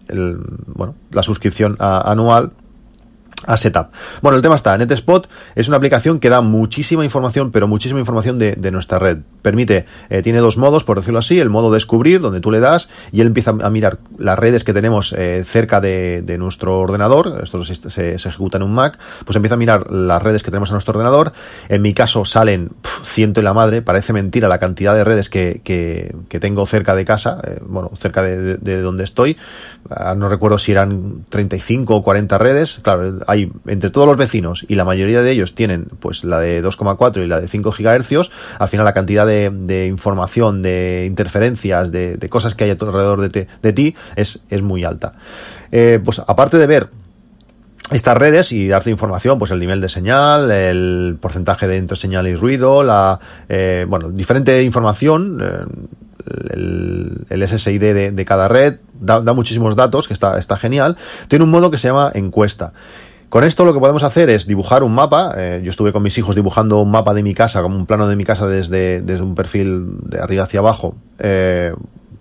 bueno, 0.09 0.95
la 1.13 1.23
suscripción 1.23 1.77
anual 1.79 2.53
a 3.45 3.57
Setup. 3.57 3.89
Bueno, 4.23 4.37
el 4.37 4.43
tema 4.43 4.55
está, 4.55 4.77
NetSpot 4.79 5.29
es 5.55 5.69
una 5.69 5.77
aplicación 5.77 6.21
que 6.21 6.31
da 6.31 6.41
muchísima 6.41 7.05
información, 7.05 7.51
pero 7.51 7.69
muchísima 7.69 8.01
información 8.01 8.39
de, 8.39 8.71
nuestra 8.71 8.99
red. 8.99 9.19
Permite, 9.43 9.87
eh, 10.11 10.23
tiene 10.23 10.41
dos 10.41 10.57
modos, 10.57 10.85
por 10.85 10.97
decirlo 10.97 11.19
así, 11.19 11.39
el 11.39 11.51
modo 11.51 11.73
descubrir, 11.73 12.21
donde 12.21 12.41
tú 12.41 12.51
le 12.51 12.61
das 12.61 12.89
y 13.13 13.21
él 13.21 13.29
empieza 13.29 13.51
a 13.51 13.71
mirar 13.71 13.99
las 14.19 14.39
redes 14.39 14.65
que 14.65 14.73
tenemos 14.73 15.15
eh, 15.17 15.45
cerca 15.47 15.81
de, 15.81 16.37
nuestro 16.39 16.79
ordenador, 16.79 17.41
esto 17.43 17.65
se, 17.65 18.15
ejecuta 18.15 18.59
en 18.59 18.63
un 18.63 18.73
Mac, 18.73 18.99
pues 19.25 19.37
empieza 19.37 19.55
a 19.55 19.59
mirar 19.59 19.91
las 19.91 20.23
redes 20.23 20.43
que 20.43 20.51
tenemos 20.51 20.71
en 20.71 20.75
nuestro 20.75 20.93
ordenador. 20.93 21.33
En 21.69 21.81
mi 21.83 21.95
caso 21.95 22.25
salen 22.25 22.71
ciento 23.05 23.41
y 23.41 23.45
la 23.45 23.55
madre, 23.55 23.81
parece 23.81 24.13
mentira 24.13 24.49
la 24.49 24.59
cantidad 24.59 24.95
de 24.95 25.05
redes 25.05 25.31
que, 25.31 25.63
tengo 26.41 26.67
cerca 26.67 26.95
de 26.95 27.05
casa, 27.05 27.41
eh, 27.45 27.61
bueno, 27.65 27.91
cerca 27.99 28.23
de, 28.23 28.37
de, 28.37 28.57
de 28.57 28.83
donde 28.83 29.05
estoy. 29.05 29.37
Ah, 29.91 30.15
no 30.15 30.29
recuerdo 30.29 30.59
si 30.59 30.73
eran 30.73 31.25
35 31.29 31.97
o 31.97 32.03
40 32.03 32.39
redes, 32.39 32.81
claro, 32.83 33.21
hay 33.27 33.51
entre 33.67 33.91
todos 33.91 34.07
los 34.07 34.17
vecinos 34.17 34.65
y 34.69 34.75
la 34.75 34.85
mayoría 34.85 35.23
de 35.23 35.31
ellos 35.31 35.55
tienen 35.55 35.87
pues 36.01 36.25
la 36.25 36.41
de 36.41 36.63
2,4 36.63 37.25
y 37.25 37.27
la 37.27 37.41
de 37.41 37.49
5 37.49 37.73
gigahercios, 37.73 38.31
al 38.59 38.69
final 38.69 38.85
la 38.85 38.95
cantidad 38.95 39.27
de, 39.27 39.87
información, 39.87 40.63
de 40.63 41.05
interferencias, 41.07 41.93
de, 41.93 42.29
cosas 42.29 42.55
que 42.55 42.65
hay 42.65 42.71
alrededor 42.71 43.21
de, 43.21 43.31
te, 43.31 43.49
de 43.63 43.73
ti 43.73 43.95
es, 44.17 44.43
es 44.49 44.63
muy 44.63 44.85
alta. 44.85 45.15
Eh, 45.73 46.01
pues 46.05 46.21
aparte 46.27 46.59
de 46.59 46.67
ver 46.67 46.89
estas 47.93 48.17
redes 48.17 48.51
y 48.51 48.67
darte 48.67 48.91
información, 48.91 49.39
pues 49.39 49.51
el 49.53 49.61
nivel 49.61 49.81
de 49.81 49.89
señal, 49.89 50.51
el 50.51 51.17
porcentaje 51.21 51.69
de 51.69 51.77
entre 51.77 51.97
señal 51.97 52.27
y 52.27 52.35
ruido, 52.35 52.83
la, 52.83 53.21
eh, 53.49 53.87
bueno, 53.89 54.11
diferente 54.11 54.63
información, 54.63 55.39
eh, 55.41 55.87
el, 57.31 57.49
SSID 57.49 57.81
de, 57.81 58.11
de 58.11 58.25
cada 58.25 58.49
red, 58.49 58.79
da, 59.01 59.21
da, 59.21 59.33
muchísimos 59.35 59.77
datos, 59.77 60.09
que 60.09 60.15
está, 60.15 60.39
está 60.39 60.57
genial. 60.57 60.97
Tiene 61.29 61.45
un 61.45 61.51
modo 61.51 61.71
que 61.71 61.79
se 61.79 61.89
llama 61.89 62.11
encuesta. 62.15 62.73
Con 63.29 63.45
esto 63.45 63.65
lo 63.65 63.75
que 63.75 63.81
podemos 63.81 64.03
hacer 64.03 64.31
es 64.31 64.47
dibujar 64.47 64.83
un 64.83 64.95
mapa. 64.95 65.35
Eh, 65.37 65.61
yo 65.65 65.71
estuve 65.71 65.93
con 65.93 66.03
mis 66.03 66.17
hijos 66.19 66.35
dibujando 66.35 66.81
un 66.81 66.91
mapa 66.91 67.13
de 67.13 67.23
mi 67.23 67.35
casa, 67.35 67.63
como 67.63 67.77
un 67.77 67.87
plano 67.87 68.07
de 68.09 68.17
mi 68.17 68.25
casa 68.25 68.47
desde, 68.47 69.03
desde 69.03 69.23
un 69.23 69.35
perfil 69.35 69.99
de 70.03 70.21
arriba 70.21 70.45
hacia 70.45 70.61
abajo. 70.61 70.97
Eh, 71.19 71.75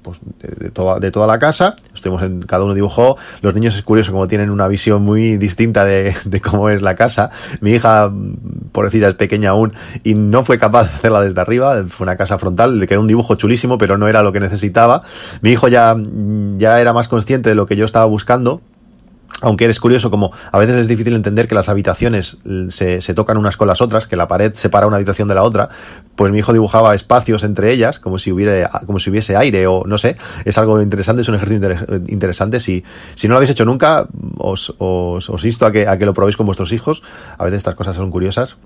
pues 0.05 0.19
de, 0.39 0.69
toda, 0.69 0.99
de 0.99 1.11
toda 1.11 1.25
la 1.25 1.39
casa. 1.39 1.75
Estuvimos 1.93 2.21
en, 2.21 2.41
cada 2.41 2.63
uno 2.63 2.75
dibujó. 2.75 3.17
Los 3.41 3.55
niños 3.55 3.75
es 3.75 3.81
curioso 3.81 4.11
como 4.11 4.27
tienen 4.27 4.51
una 4.51 4.67
visión 4.67 5.03
muy 5.03 5.37
distinta 5.37 5.83
de, 5.83 6.15
de 6.25 6.41
cómo 6.41 6.69
es 6.69 6.81
la 6.81 6.95
casa. 6.95 7.31
Mi 7.59 7.71
hija, 7.71 8.11
pobrecita, 8.71 9.07
es 9.07 9.15
pequeña 9.15 9.49
aún 9.49 9.73
y 10.03 10.13
no 10.13 10.43
fue 10.43 10.57
capaz 10.57 10.89
de 10.89 10.95
hacerla 10.95 11.21
desde 11.21 11.41
arriba. 11.41 11.83
Fue 11.87 12.05
una 12.05 12.17
casa 12.17 12.37
frontal, 12.37 12.79
le 12.79 12.87
quedó 12.87 13.01
un 13.01 13.07
dibujo 13.07 13.35
chulísimo, 13.35 13.77
pero 13.77 13.97
no 13.97 14.07
era 14.07 14.21
lo 14.21 14.31
que 14.31 14.39
necesitaba. 14.39 15.01
Mi 15.41 15.51
hijo 15.51 15.67
ya, 15.67 15.95
ya 16.57 16.79
era 16.79 16.93
más 16.93 17.07
consciente 17.07 17.49
de 17.49 17.55
lo 17.55 17.65
que 17.65 17.75
yo 17.75 17.85
estaba 17.85 18.05
buscando 18.05 18.61
aunque 19.41 19.65
eres 19.65 19.79
curioso 19.79 20.09
como 20.09 20.31
a 20.51 20.57
veces 20.57 20.75
es 20.77 20.87
difícil 20.87 21.13
entender 21.13 21.47
que 21.47 21.55
las 21.55 21.69
habitaciones 21.69 22.37
se, 22.69 23.01
se, 23.01 23.13
tocan 23.13 23.37
unas 23.37 23.57
con 23.57 23.67
las 23.67 23.81
otras, 23.81 24.07
que 24.07 24.15
la 24.15 24.27
pared 24.27 24.53
separa 24.53 24.87
una 24.87 24.95
habitación 24.95 25.27
de 25.27 25.35
la 25.35 25.43
otra, 25.43 25.69
pues 26.15 26.31
mi 26.31 26.39
hijo 26.39 26.53
dibujaba 26.53 26.95
espacios 26.95 27.43
entre 27.43 27.71
ellas, 27.71 27.99
como 27.99 28.17
si 28.17 28.31
hubiera, 28.31 28.69
como 28.85 28.99
si 28.99 29.09
hubiese 29.09 29.35
aire 29.35 29.67
o 29.67 29.83
no 29.85 29.97
sé, 29.97 30.15
es 30.45 30.57
algo 30.57 30.81
interesante, 30.81 31.21
es 31.21 31.27
un 31.27 31.35
ejercicio 31.35 31.55
inter 31.57 32.01
interesante. 32.07 32.59
Si, 32.59 32.83
si 33.15 33.27
no 33.27 33.33
lo 33.33 33.37
habéis 33.37 33.51
hecho 33.51 33.65
nunca, 33.65 34.07
os, 34.37 34.73
os, 34.77 35.29
os 35.29 35.45
insto 35.45 35.65
a 35.65 35.71
que, 35.71 35.87
a 35.87 35.97
que 35.97 36.05
lo 36.05 36.13
probéis 36.13 36.37
con 36.37 36.45
vuestros 36.45 36.71
hijos. 36.71 37.03
A 37.37 37.43
veces 37.43 37.57
estas 37.57 37.75
cosas 37.75 37.95
son 37.95 38.11
curiosas. 38.11 38.57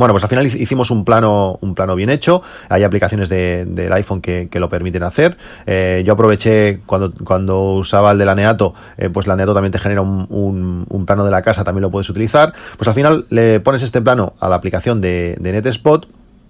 Bueno, 0.00 0.14
pues 0.14 0.24
al 0.24 0.30
final 0.30 0.46
hicimos 0.46 0.90
un 0.90 1.04
plano, 1.04 1.58
un 1.60 1.74
plano 1.74 1.94
bien 1.94 2.08
hecho. 2.08 2.40
Hay 2.70 2.84
aplicaciones 2.84 3.28
de, 3.28 3.66
del 3.66 3.92
iPhone 3.92 4.22
que, 4.22 4.48
lo 4.54 4.70
permiten 4.70 5.02
hacer. 5.02 5.36
Eh, 5.66 6.02
yo 6.06 6.14
aproveché 6.14 6.80
cuando, 6.86 7.12
cuando 7.22 7.72
usaba 7.72 8.12
el 8.12 8.16
de 8.16 8.24
la 8.24 8.34
Neato, 8.34 8.72
eh, 8.96 9.10
pues 9.10 9.26
la 9.26 9.36
Neato 9.36 9.52
también 9.52 9.72
te 9.72 9.78
genera 9.78 10.00
un, 10.00 11.04
plano 11.06 11.22
de 11.22 11.30
la 11.30 11.42
casa, 11.42 11.64
también 11.64 11.82
lo 11.82 11.90
puedes 11.90 12.08
utilizar. 12.08 12.54
Pues 12.78 12.88
al 12.88 12.94
final 12.94 13.26
le 13.28 13.60
pones 13.60 13.82
este 13.82 14.00
plano 14.00 14.32
a 14.40 14.48
la 14.48 14.56
aplicación 14.56 15.02
de 15.02 15.36
NetSpot, 15.38 16.08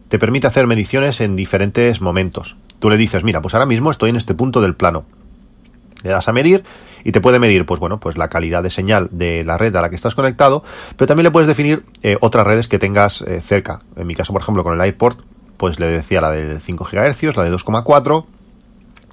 te 0.08 0.20
permite 0.20 0.46
hacer 0.46 0.68
mediciones 0.68 1.20
en 1.20 1.34
diferentes 1.34 2.00
momentos. 2.00 2.54
Tú 2.78 2.88
le 2.88 2.96
dices, 2.96 3.24
mira, 3.24 3.42
pues 3.42 3.54
ahora 3.54 3.66
mismo 3.66 3.90
estoy 3.90 4.10
en 4.10 4.16
este 4.16 4.32
punto 4.32 4.60
del 4.60 4.76
plano. 4.76 5.04
Le 6.04 6.10
das 6.10 6.28
a 6.28 6.32
medir 6.32 6.62
y 7.04 7.12
te 7.12 7.20
puede 7.20 7.38
medir, 7.38 7.66
pues 7.66 7.80
bueno, 7.80 8.00
pues 8.00 8.16
la 8.16 8.28
calidad 8.28 8.62
de 8.62 8.70
señal 8.70 9.08
de 9.12 9.44
la 9.44 9.58
red 9.58 9.74
a 9.76 9.80
la 9.80 9.90
que 9.90 9.96
estás 9.96 10.14
conectado, 10.14 10.62
pero 10.96 11.06
también 11.06 11.24
le 11.24 11.30
puedes 11.30 11.46
definir 11.46 11.84
eh, 12.02 12.16
otras 12.20 12.46
redes 12.46 12.68
que 12.68 12.78
tengas 12.78 13.22
eh, 13.22 13.40
cerca. 13.40 13.82
En 13.96 14.06
mi 14.06 14.14
caso, 14.14 14.32
por 14.32 14.42
ejemplo, 14.42 14.64
con 14.64 14.80
el 14.80 14.86
iPort, 14.86 15.20
pues 15.56 15.78
le 15.78 15.86
decía 15.86 16.20
la 16.20 16.30
de 16.30 16.58
5 16.58 16.84
GHz, 16.84 17.36
la 17.36 17.44
de 17.44 17.52
2,4 17.52 18.24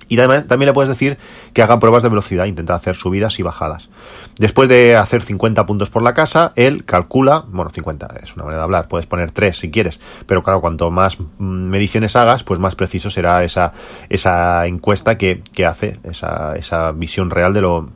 y 0.10 0.16
también, 0.16 0.48
también, 0.48 0.68
le 0.68 0.74
puedes 0.74 0.90
decir 0.90 1.18
que 1.54 1.62
haga 1.62 1.80
pruebas 1.80 2.04
de 2.04 2.10
velocidad, 2.10 2.46
intenta 2.46 2.76
hacer 2.76 2.96
subidas 2.96 3.40
y 3.40 3.44
bajadas. 3.44 3.90
Después 4.38 4.70
de 4.70 4.96
hacer 4.96 5.24
50 5.24 5.66
puntos 5.66 5.90
por 5.90 6.04
la 6.04 6.14
casa, 6.14 6.54
él 6.56 6.86
calcula, 6.86 7.44
bueno, 7.48 7.72
50 7.72 8.08
es 8.24 8.36
una 8.36 8.46
manera 8.46 8.60
de 8.60 8.64
hablar, 8.66 8.88
puedes 8.88 9.08
poner 9.08 9.32
3 9.32 9.58
si 9.58 9.72
quieres, 9.72 10.00
pero 10.26 10.44
claro, 10.44 10.62
cuanto 10.62 10.92
más 10.92 11.18
mediciones 11.40 12.16
hagas, 12.16 12.44
pues 12.44 12.60
más 12.60 12.76
preciso 12.76 13.10
será 13.10 13.44
esa, 13.44 13.74
esa 14.10 14.68
encuesta 14.68 15.18
que, 15.18 15.42
que 15.54 15.66
hace, 15.66 15.98
esa, 16.04 16.56
esa 16.56 16.92
visión 16.92 17.32
real 17.32 17.54
de 17.54 17.62
lo, 17.62 17.90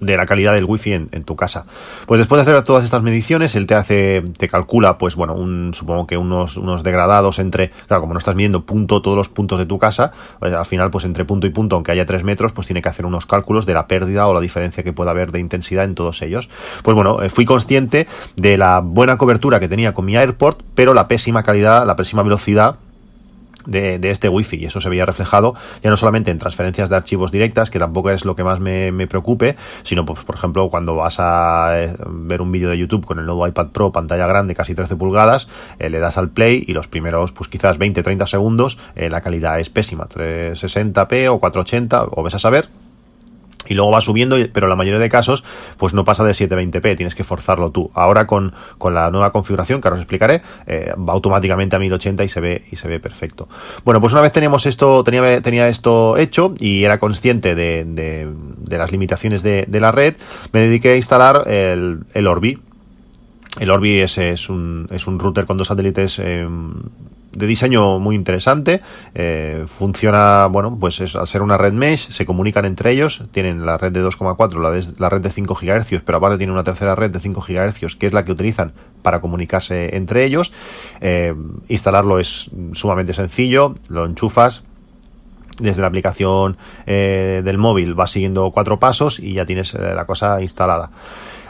de 0.00 0.16
la 0.16 0.26
calidad 0.26 0.54
del 0.54 0.64
wifi 0.64 0.92
en, 0.92 1.08
en, 1.12 1.24
tu 1.24 1.36
casa. 1.36 1.66
Pues 2.06 2.18
después 2.18 2.44
de 2.44 2.50
hacer 2.50 2.64
todas 2.64 2.84
estas 2.84 3.02
mediciones, 3.02 3.54
él 3.56 3.66
te 3.66 3.74
hace, 3.74 4.22
te 4.36 4.48
calcula, 4.48 4.98
pues 4.98 5.16
bueno, 5.16 5.34
un, 5.34 5.72
supongo 5.74 6.06
que 6.06 6.16
unos, 6.16 6.56
unos 6.56 6.82
degradados 6.82 7.38
entre, 7.38 7.70
claro, 7.86 8.02
como 8.02 8.14
no 8.14 8.18
estás 8.18 8.34
midiendo 8.34 8.64
punto, 8.64 9.02
todos 9.02 9.16
los 9.16 9.28
puntos 9.28 9.58
de 9.58 9.66
tu 9.66 9.78
casa, 9.78 10.12
pues 10.38 10.52
al 10.52 10.66
final, 10.66 10.90
pues 10.90 11.04
entre 11.04 11.24
punto 11.24 11.46
y 11.46 11.50
punto, 11.50 11.76
aunque 11.76 11.92
haya 11.92 12.06
tres 12.06 12.24
metros, 12.24 12.52
pues 12.52 12.66
tiene 12.66 12.82
que 12.82 12.88
hacer 12.88 13.06
unos 13.06 13.26
cálculos 13.26 13.66
de 13.66 13.74
la 13.74 13.86
pérdida 13.86 14.26
o 14.26 14.34
la 14.34 14.40
diferencia 14.40 14.82
que 14.82 14.92
pueda 14.92 15.10
haber 15.10 15.32
de 15.32 15.40
intensidad 15.40 15.84
en 15.84 15.94
todos 15.94 16.22
ellos. 16.22 16.48
Pues 16.82 16.94
bueno, 16.94 17.22
eh, 17.22 17.28
fui 17.28 17.44
consciente 17.44 18.06
de 18.36 18.56
la 18.56 18.80
buena 18.80 19.18
cobertura 19.18 19.60
que 19.60 19.68
tenía 19.68 19.94
con 19.94 20.04
mi 20.04 20.16
AirPort, 20.16 20.62
pero 20.74 20.94
la 20.94 21.08
pésima 21.08 21.42
calidad, 21.42 21.86
la 21.86 21.96
pésima 21.96 22.22
velocidad 22.22 22.76
de, 23.68 24.10
este 24.10 24.28
wifi 24.28 24.56
y 24.56 24.64
eso 24.66 24.80
se 24.80 24.88
veía 24.88 25.06
reflejado 25.06 25.54
ya 25.82 25.90
no 25.90 25.96
solamente 25.96 26.30
en 26.30 26.38
transferencias 26.38 26.88
de 26.88 26.96
archivos 26.96 27.30
directas 27.30 27.70
que 27.70 27.78
tampoco 27.78 28.10
es 28.10 28.24
lo 28.24 28.34
que 28.34 28.44
más 28.44 28.60
me, 28.60 28.90
me 28.92 29.06
preocupe 29.06 29.56
sino 29.82 30.04
pues 30.04 30.20
por 30.24 30.34
ejemplo 30.34 30.70
cuando 30.70 30.96
vas 30.96 31.16
a 31.20 31.72
eh, 31.74 31.94
ver 32.08 32.40
un 32.40 32.50
vídeo 32.50 32.70
de 32.70 32.78
YouTube 32.78 33.04
con 33.04 33.18
el 33.18 33.26
nuevo 33.26 33.46
iPad 33.46 33.68
Pro 33.68 33.92
pantalla 33.92 34.26
grande 34.26 34.54
casi 34.54 34.74
13 34.74 34.96
pulgadas 34.96 35.48
eh, 35.78 35.90
le 35.90 35.98
das 35.98 36.18
al 36.18 36.30
play 36.30 36.64
y 36.66 36.72
los 36.72 36.88
primeros 36.88 37.32
pues 37.32 37.48
quizás 37.48 37.78
20-30 37.78 38.26
segundos 38.26 38.78
eh, 38.96 39.10
la 39.10 39.20
calidad 39.20 39.60
es 39.60 39.68
pésima 39.68 40.08
360p 40.08 41.28
o 41.28 41.38
480 41.38 42.06
o 42.10 42.22
ves 42.22 42.34
a 42.34 42.38
saber 42.38 42.68
y 43.68 43.74
luego 43.74 43.90
va 43.90 44.00
subiendo, 44.00 44.36
pero 44.52 44.66
la 44.66 44.76
mayoría 44.76 45.00
de 45.00 45.08
casos, 45.08 45.44
pues 45.76 45.94
no 45.94 46.04
pasa 46.04 46.24
de 46.24 46.32
720p, 46.32 46.96
tienes 46.96 47.14
que 47.14 47.24
forzarlo 47.24 47.70
tú. 47.70 47.90
Ahora 47.94 48.26
con, 48.26 48.52
con 48.78 48.94
la 48.94 49.10
nueva 49.10 49.32
configuración, 49.32 49.80
que 49.80 49.88
ahora 49.88 49.96
os 49.96 50.02
explicaré, 50.02 50.42
eh, 50.66 50.92
va 50.96 51.12
automáticamente 51.12 51.76
a 51.76 51.78
1080 51.78 52.24
y 52.24 52.28
se 52.28 52.40
ve, 52.40 52.64
y 52.70 52.76
se 52.76 52.88
ve 52.88 53.00
perfecto. 53.00 53.48
Bueno, 53.84 54.00
pues 54.00 54.12
una 54.12 54.22
vez 54.22 54.32
teníamos 54.32 54.66
esto, 54.66 55.04
tenía, 55.04 55.40
tenía 55.42 55.68
esto 55.68 56.16
hecho 56.16 56.54
y 56.58 56.84
era 56.84 56.98
consciente 56.98 57.54
de, 57.54 57.84
de, 57.84 58.78
las 58.78 58.92
limitaciones 58.92 59.42
de, 59.42 59.64
de, 59.66 59.80
la 59.80 59.92
red, 59.92 60.14
me 60.52 60.60
dediqué 60.60 60.92
a 60.92 60.96
instalar 60.96 61.48
el, 61.48 62.00
el 62.14 62.26
Orbi. 62.26 62.58
El 63.60 63.70
Orbi 63.70 64.00
es, 64.00 64.18
es, 64.18 64.48
un, 64.48 64.88
es 64.90 65.06
un 65.06 65.18
router 65.18 65.46
con 65.46 65.56
dos 65.56 65.68
satélites 65.68 66.18
eh, 66.20 66.46
de 67.32 67.46
diseño 67.46 67.98
muy 67.98 68.16
interesante. 68.16 68.80
Eh, 69.14 69.64
funciona, 69.66 70.46
bueno, 70.46 70.76
pues 70.78 71.00
es, 71.00 71.16
al 71.16 71.26
ser 71.26 71.42
una 71.42 71.56
red 71.56 71.72
mesh, 71.72 72.08
se 72.08 72.26
comunican 72.26 72.64
entre 72.64 72.90
ellos. 72.90 73.24
Tienen 73.32 73.66
la 73.66 73.76
red 73.76 73.92
de 73.92 74.04
2,4, 74.04 74.60
la, 74.60 74.94
la 74.98 75.08
red 75.08 75.20
de 75.20 75.30
5 75.30 75.54
GHz, 75.54 76.02
pero 76.04 76.18
aparte 76.18 76.38
tiene 76.38 76.52
una 76.52 76.64
tercera 76.64 76.94
red 76.94 77.10
de 77.10 77.20
5 77.20 77.44
GHz, 77.46 77.96
que 77.96 78.06
es 78.06 78.12
la 78.12 78.24
que 78.24 78.32
utilizan 78.32 78.72
para 79.02 79.20
comunicarse 79.20 79.96
entre 79.96 80.24
ellos. 80.24 80.52
Eh, 81.00 81.34
instalarlo 81.68 82.18
es 82.18 82.50
sumamente 82.72 83.12
sencillo, 83.12 83.74
lo 83.88 84.04
enchufas, 84.04 84.64
desde 85.60 85.80
la 85.80 85.88
aplicación 85.88 86.56
eh, 86.86 87.42
del 87.44 87.58
móvil 87.58 87.94
vas 87.94 88.12
siguiendo 88.12 88.52
cuatro 88.52 88.78
pasos 88.78 89.18
y 89.18 89.34
ya 89.34 89.44
tienes 89.44 89.74
la 89.74 90.06
cosa 90.06 90.40
instalada. 90.40 90.90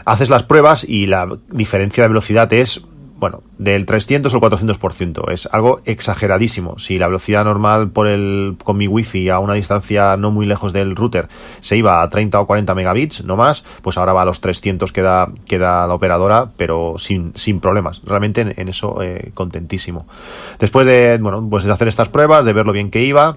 Haces 0.06 0.30
las 0.30 0.42
pruebas 0.42 0.85
y 0.85 1.04
la 1.04 1.28
diferencia 1.50 2.02
de 2.04 2.08
velocidad 2.08 2.50
es 2.54 2.80
bueno, 3.18 3.42
del 3.58 3.84
300 3.84 4.32
al 4.32 4.40
400%. 4.40 5.30
Es 5.30 5.48
algo 5.50 5.80
exageradísimo. 5.84 6.78
Si 6.78 6.98
la 6.98 7.08
velocidad 7.08 7.44
normal 7.44 7.90
por 7.90 8.06
el, 8.06 8.56
con 8.62 8.76
mi 8.76 8.87
wifi 8.87 9.28
a 9.28 9.40
una 9.40 9.54
distancia 9.54 10.16
no 10.16 10.30
muy 10.30 10.46
lejos 10.46 10.72
del 10.72 10.94
router 10.94 11.28
se 11.60 11.76
iba 11.76 12.02
a 12.02 12.08
30 12.08 12.40
o 12.40 12.46
40 12.46 12.75
megabits, 12.75 13.25
no 13.25 13.37
más, 13.37 13.64
pues 13.82 13.98
ahora 13.98 14.12
va 14.12 14.22
a 14.22 14.25
los 14.25 14.40
300 14.40 14.92
que 14.92 15.02
da, 15.02 15.30
que 15.46 15.58
da 15.58 15.87
la 15.87 15.94
operadora, 15.94 16.50
pero 16.56 16.94
sin, 16.98 17.32
sin 17.34 17.60
problemas. 17.60 18.02
Realmente 18.04 18.54
en, 18.56 18.68
eso 18.68 19.02
eh, 19.02 19.32
contentísimo. 19.34 20.06
Después 20.58 20.87
de, 20.87 21.18
bueno, 21.20 21.46
pues 21.48 21.64
de 21.64 21.72
hacer 21.72 21.88
estas 21.88 22.08
pruebas, 22.08 22.44
de 22.44 22.52
ver 22.52 22.66
lo 22.66 22.72
bien 22.72 22.90
que 22.90 23.02
iba, 23.02 23.37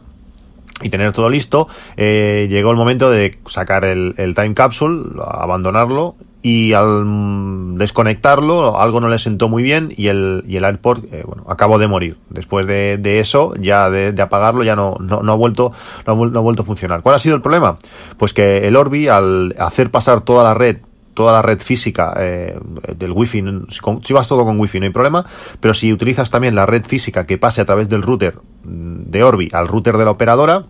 y 0.82 0.90
tener 0.90 1.12
todo 1.14 1.30
listo, 1.30 1.68
eh, 1.98 2.48
llegó 2.50 2.72
el 2.72 2.78
momento 2.78 3.10
de 3.10 3.38
sacar 3.48 3.86
el, 3.86 4.14
el 4.18 4.36
time 4.36 4.54
capsule, 4.54 5.04
abandonarlo 5.26 6.16
y 6.44 6.74
al 6.74 7.78
desconectarlo 7.78 8.80
algo 8.80 9.00
no 9.00 9.10
le 9.10 9.20
sentó 9.20 9.48
muy 9.48 9.64
bien 9.64 9.94
y 9.96 10.08
el, 10.08 10.44
y 10.48 10.58
el 10.58 10.66
AirPort 10.66 11.06
eh, 11.14 11.24
bueno, 11.26 11.46
acabó 11.48 11.78
de 11.78 11.88
morir. 11.88 12.18
Después 12.30 12.66
de, 12.66 12.98
de 12.98 13.20
eso, 13.20 13.54
ya 13.60 13.90
de, 13.90 14.12
de, 14.12 14.22
apagarlo, 14.22 14.64
ya 14.64 14.76
no, 14.76 14.98
no, 15.00 15.22
no 15.22 15.32
ha 15.32 15.36
vuelto, 15.36 15.72
no 16.08 16.14
ha, 16.14 16.28
no 16.28 16.40
ha 16.40 16.42
vuelto 16.42 16.64
a 16.64 16.66
funcionar. 16.66 17.02
¿Cuál 17.02 17.16
ha 17.16 17.20
sido 17.20 17.36
el 17.36 17.42
problema? 17.42 17.78
Pues 18.18 18.34
que 18.34 18.68
el 18.68 18.76
Orbi, 18.76 19.08
al 19.08 19.56
hacer 19.60 19.92
pasar 19.92 20.22
toda 20.22 20.44
la 20.44 20.54
red 20.54 20.78
toda 21.22 21.34
la 21.34 21.44
red 21.44 21.60
física 21.60 22.16
eh, 22.18 22.58
del 22.98 23.12
wifi, 23.12 23.44
si 24.02 24.12
vas 24.12 24.28
todo 24.28 24.44
con 24.44 24.60
wifi 24.60 24.80
no 24.80 24.88
hay 24.88 24.92
problema, 24.92 25.24
pero 25.60 25.76
si 25.76 25.94
utilizas 25.94 26.32
también 26.32 26.56
la 26.56 26.66
red 26.66 26.84
física 26.84 27.28
que 27.28 27.38
pase 27.38 27.62
a 27.62 27.66
través 27.66 27.90
del 27.90 28.02
router 28.02 28.40
de 28.64 29.24
Orbi 29.24 29.48
al 29.54 29.68
router 29.68 29.98
de 29.98 30.06
la 30.06 30.10
operadora, 30.10 30.66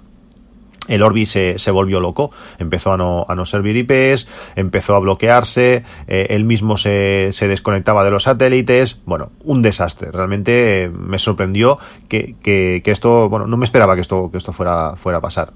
el 0.90 1.04
Orbi 1.04 1.26
se, 1.26 1.58
se, 1.58 1.72
volvió 1.72 2.02
loco, 2.02 2.32
empezó 2.60 2.92
a 2.92 2.98
no, 2.98 3.26
a 3.30 3.34
no 3.34 3.46
servir 3.46 3.78
IPs, 3.78 4.28
empezó 4.58 4.94
a 4.96 5.00
bloquearse, 5.00 5.86
eh, 6.08 6.28
él 6.32 6.44
mismo 6.44 6.76
se, 6.76 7.30
se, 7.32 7.48
desconectaba 7.48 8.04
de 8.04 8.12
los 8.12 8.24
satélites, 8.24 9.00
bueno, 9.06 9.32
un 9.46 9.62
desastre, 9.62 10.12
realmente 10.12 10.84
eh, 10.84 10.90
me 10.90 11.18
sorprendió 11.18 11.80
que, 12.10 12.36
que, 12.44 12.82
que, 12.84 12.92
esto, 12.92 13.30
bueno, 13.30 13.48
no 13.48 13.56
me 13.56 13.64
esperaba 13.64 13.96
que 13.96 14.02
esto, 14.02 14.30
que 14.32 14.38
esto 14.38 14.52
fuera, 14.52 14.98
fuera 14.98 15.20
a 15.20 15.22
pasar. 15.22 15.54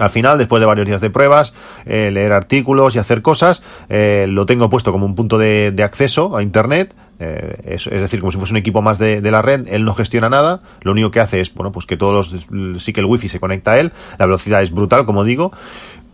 Al 0.00 0.10
final, 0.10 0.38
después 0.38 0.60
de 0.60 0.66
varios 0.66 0.86
días 0.86 1.02
de 1.02 1.10
pruebas, 1.10 1.52
eh, 1.84 2.10
leer 2.10 2.32
artículos 2.32 2.96
y 2.96 2.98
hacer 2.98 3.20
cosas, 3.20 3.62
eh, 3.90 4.26
lo 4.28 4.46
tengo 4.46 4.70
puesto 4.70 4.92
como 4.92 5.04
un 5.04 5.14
punto 5.14 5.36
de, 5.36 5.72
de 5.72 5.82
acceso 5.82 6.36
a 6.36 6.42
Internet. 6.42 6.94
Eh, 7.18 7.54
es, 7.64 7.86
es, 7.86 8.00
decir, 8.00 8.20
como 8.20 8.32
si 8.32 8.38
fuese 8.38 8.54
un 8.54 8.56
equipo 8.56 8.80
más 8.80 8.98
de, 8.98 9.20
la 9.20 9.42
red, 9.42 9.68
él 9.68 9.84
no 9.84 9.92
gestiona 9.92 10.30
nada, 10.30 10.62
lo 10.80 10.92
único 10.92 11.10
que 11.10 11.20
hace 11.20 11.42
es, 11.42 11.52
bueno, 11.52 11.70
pues 11.70 11.84
que 11.84 11.98
todos 11.98 12.32
los, 12.32 12.82
sí 12.82 12.94
que 12.94 13.00
el 13.00 13.06
wifi 13.06 13.28
se 13.28 13.38
conecta 13.38 13.72
a 13.72 13.78
él, 13.78 13.92
la 14.18 14.24
velocidad 14.24 14.62
es 14.62 14.72
brutal, 14.72 15.04
como 15.04 15.22
digo, 15.22 15.52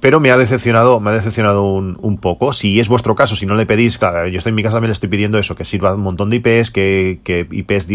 pero 0.01 0.19
me 0.19 0.33
ha 0.33 0.37
decepcionado, 0.37 0.99
me 0.99 1.11
ha 1.11 1.13
decepcionado 1.13 1.63
un, 1.63 1.97
un, 2.01 2.19
poco. 2.19 2.53
Si 2.53 2.81
es 2.81 2.89
vuestro 2.89 3.15
caso, 3.15 3.37
si 3.37 3.47
no 3.47 3.55
le 3.55 3.67
pedís, 3.67 3.99
claro, 3.99 4.27
yo 4.27 4.39
estoy 4.39 4.51
en 4.51 4.57
mi 4.57 4.65
casa 4.65 4.75
también 4.75 4.89
le 4.89 4.95
estoy 4.95 5.09
pidiendo 5.09 5.39
eso, 5.39 5.55
que 5.55 5.65
sirva 5.65 5.95
un 5.95 6.03
montón 6.03 6.29
de 6.29 6.37
IPs, 6.37 6.73
que, 6.73 7.21
que 7.23 7.47
IPs 7.53 7.87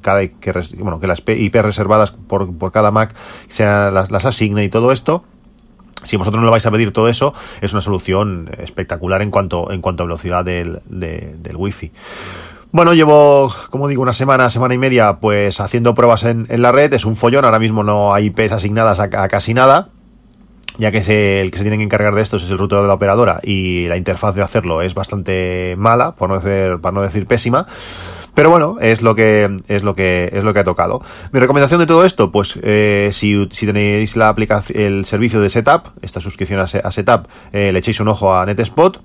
cada 0.00 0.26
que 0.26 0.52
bueno, 0.78 0.98
que 0.98 1.06
las 1.06 1.22
IPs 1.24 1.62
reservadas 1.62 2.10
por, 2.10 2.52
por 2.58 2.72
cada 2.72 2.90
Mac 2.90 3.14
sean 3.48 3.94
las, 3.94 4.10
las 4.10 4.26
asigne 4.26 4.64
y 4.64 4.68
todo 4.68 4.90
esto 4.90 5.24
si 6.06 6.16
vosotros 6.16 6.40
no 6.40 6.46
lo 6.46 6.52
vais 6.52 6.66
a 6.66 6.70
pedir 6.70 6.92
todo 6.92 7.08
eso, 7.08 7.34
es 7.60 7.72
una 7.72 7.82
solución 7.82 8.50
espectacular 8.58 9.22
en 9.22 9.30
cuanto, 9.30 9.70
en 9.72 9.80
cuanto 9.80 10.02
a 10.02 10.06
velocidad 10.06 10.44
del, 10.44 10.80
de, 10.86 11.34
del 11.38 11.56
wifi. 11.56 11.92
Bueno, 12.72 12.94
llevo, 12.94 13.52
como 13.70 13.88
digo, 13.88 14.02
una 14.02 14.12
semana, 14.12 14.50
semana 14.50 14.74
y 14.74 14.78
media, 14.78 15.18
pues 15.20 15.60
haciendo 15.60 15.94
pruebas 15.94 16.24
en, 16.24 16.46
en 16.50 16.62
la 16.62 16.72
red. 16.72 16.92
Es 16.92 17.04
un 17.04 17.16
follón, 17.16 17.44
ahora 17.44 17.58
mismo 17.58 17.82
no 17.82 18.12
hay 18.12 18.26
IPs 18.26 18.52
asignadas 18.52 19.00
a, 19.00 19.04
a 19.04 19.28
casi 19.28 19.54
nada 19.54 19.90
ya 20.78 20.92
que 20.92 21.02
se, 21.02 21.40
el 21.40 21.50
que 21.50 21.58
se 21.58 21.64
tiene 21.64 21.78
que 21.78 21.84
encargar 21.84 22.14
de 22.14 22.22
esto 22.22 22.36
es 22.36 22.48
el 22.50 22.58
router 22.58 22.80
de 22.80 22.86
la 22.86 22.94
operadora 22.94 23.40
y 23.42 23.86
la 23.88 23.96
interfaz 23.96 24.34
de 24.34 24.42
hacerlo 24.42 24.82
es 24.82 24.94
bastante 24.94 25.74
mala, 25.78 26.14
por 26.14 26.28
no 26.28 26.38
decir, 26.38 26.80
para 26.80 26.92
no 26.92 27.02
decir 27.02 27.26
pésima. 27.26 27.66
Pero 28.36 28.50
bueno, 28.50 28.76
es 28.82 29.00
lo 29.00 29.14
que 29.16 29.48
es 29.66 29.82
lo 29.82 29.94
que 29.94 30.28
es 30.30 30.44
lo 30.44 30.52
que 30.52 30.60
ha 30.60 30.64
tocado. 30.64 31.00
Mi 31.32 31.40
recomendación 31.40 31.80
de 31.80 31.86
todo 31.86 32.04
esto, 32.04 32.30
pues 32.30 32.58
eh, 32.62 33.08
si, 33.10 33.46
tenéis 33.46 34.14
la 34.14 34.28
aplicación, 34.28 34.78
el 34.78 35.06
servicio 35.06 35.40
de 35.40 35.48
Setup, 35.48 35.88
esta 36.02 36.20
suscripción 36.20 36.60
a, 36.60 36.64
a 36.64 36.92
Setup, 36.92 37.28
eh, 37.54 37.72
le 37.72 37.78
echéis 37.78 37.98
un 37.98 38.08
ojo 38.08 38.36
a 38.36 38.44
NetSpot 38.44 39.00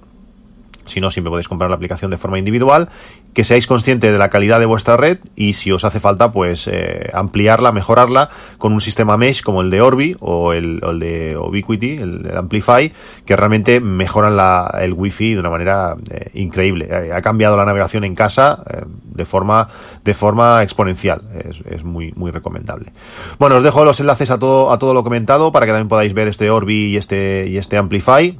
si 0.86 1.00
no, 1.00 1.12
siempre 1.12 1.30
podéis 1.30 1.48
comprar 1.48 1.70
la 1.70 1.76
aplicación 1.76 2.12
de 2.12 2.17
forma 2.17 2.39
individual, 2.39 2.89
que 3.34 3.44
seáis 3.44 3.67
conscientes 3.67 4.12
de 4.12 4.17
la 4.17 4.30
calidad 4.30 4.60
de 4.60 4.65
vuestra 4.65 4.98
red 4.98 5.20
y 5.36 5.54
si 5.54 5.72
os 5.72 5.86
hace 5.86 6.00
falta, 6.00 6.32
pues 6.32 6.67
eh, 6.67 7.10
ampliarla, 7.13 7.72
mejorarla 7.72 8.30
con 8.58 8.74
un 8.74 8.82
sistema 8.82 9.17
mesh 9.17 9.41
como 9.41 9.62
el 9.62 9.70
de 9.70 9.82
Orbi 9.82 10.15
o 10.20 10.54
el, 10.54 10.82
o 10.84 10.91
el 10.91 11.00
de 11.00 11.38
Ubiquiti, 11.38 11.98
el, 11.98 12.38
Amplify, 12.38 12.91
que 13.26 13.36
realmente 13.36 13.80
mejoran 13.80 14.36
la, 14.36 14.78
el 14.82 14.94
wifi 14.94 15.34
de 15.34 15.39
una 15.39 15.50
manera 15.50 15.96
eh, 16.10 16.30
increíble. 16.34 16.88
Eh, 16.89 17.13
ha 17.13 17.22
cambiado 17.22 17.56
la 17.56 17.65
navegación 17.65 18.04
en 18.04 18.15
casa 18.15 18.63
eh, 18.70 18.84
de 18.86 19.26
forma 19.26 19.70
de 20.04 20.13
forma 20.13 20.63
exponencial. 20.63 21.22
Es, 21.50 21.62
es, 21.65 21.84
muy 21.84 22.12
muy 22.15 22.32
recomendable. 22.32 22.91
Bueno, 23.39 23.58
os 23.58 23.63
dejo 23.63 23.86
los 23.86 24.00
enlaces 24.00 24.32
a 24.32 24.39
todo 24.39 24.72
a 24.72 24.80
todo 24.80 24.94
lo 24.94 25.04
comentado 25.04 25.52
para 25.52 25.65
que 25.65 25.72
también 25.72 25.88
podáis 25.88 26.13
ver 26.13 26.28
este 26.28 26.50
Orbi 26.50 26.91
y 26.91 26.98
este 26.98 27.48
y 27.48 27.58
este 27.58 27.78
Amplify 27.78 28.38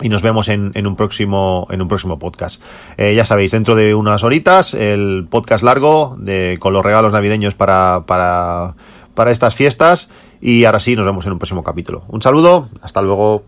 y 0.00 0.08
nos 0.08 0.22
vemos 0.22 0.48
en, 0.48 0.72
en, 0.74 0.86
un 0.86 0.96
próximo 0.96 1.66
en 1.70 1.80
un 1.80 1.88
próximo 1.88 2.18
podcast. 2.18 2.60
Eh, 2.96 3.14
ya 3.14 3.24
sabéis, 3.24 3.52
dentro 3.52 3.74
de 3.74 3.94
unas 3.94 4.24
horitas, 4.24 4.74
el 4.74 5.26
podcast 5.30 5.64
largo 5.64 6.16
de, 6.18 6.56
con 6.60 6.72
los 6.72 6.84
regalos 6.84 7.12
navideños 7.12 7.54
para, 7.54 8.02
para, 8.06 8.74
para 9.14 9.30
estas 9.30 9.54
fiestas. 9.54 10.10
Y 10.40 10.64
ahora 10.64 10.80
sí, 10.80 10.96
nos 10.96 11.06
vemos 11.06 11.24
en 11.26 11.32
un 11.32 11.38
próximo 11.38 11.62
capítulo. 11.62 12.02
Un 12.08 12.22
saludo, 12.22 12.68
hasta 12.82 13.00
luego. 13.00 13.44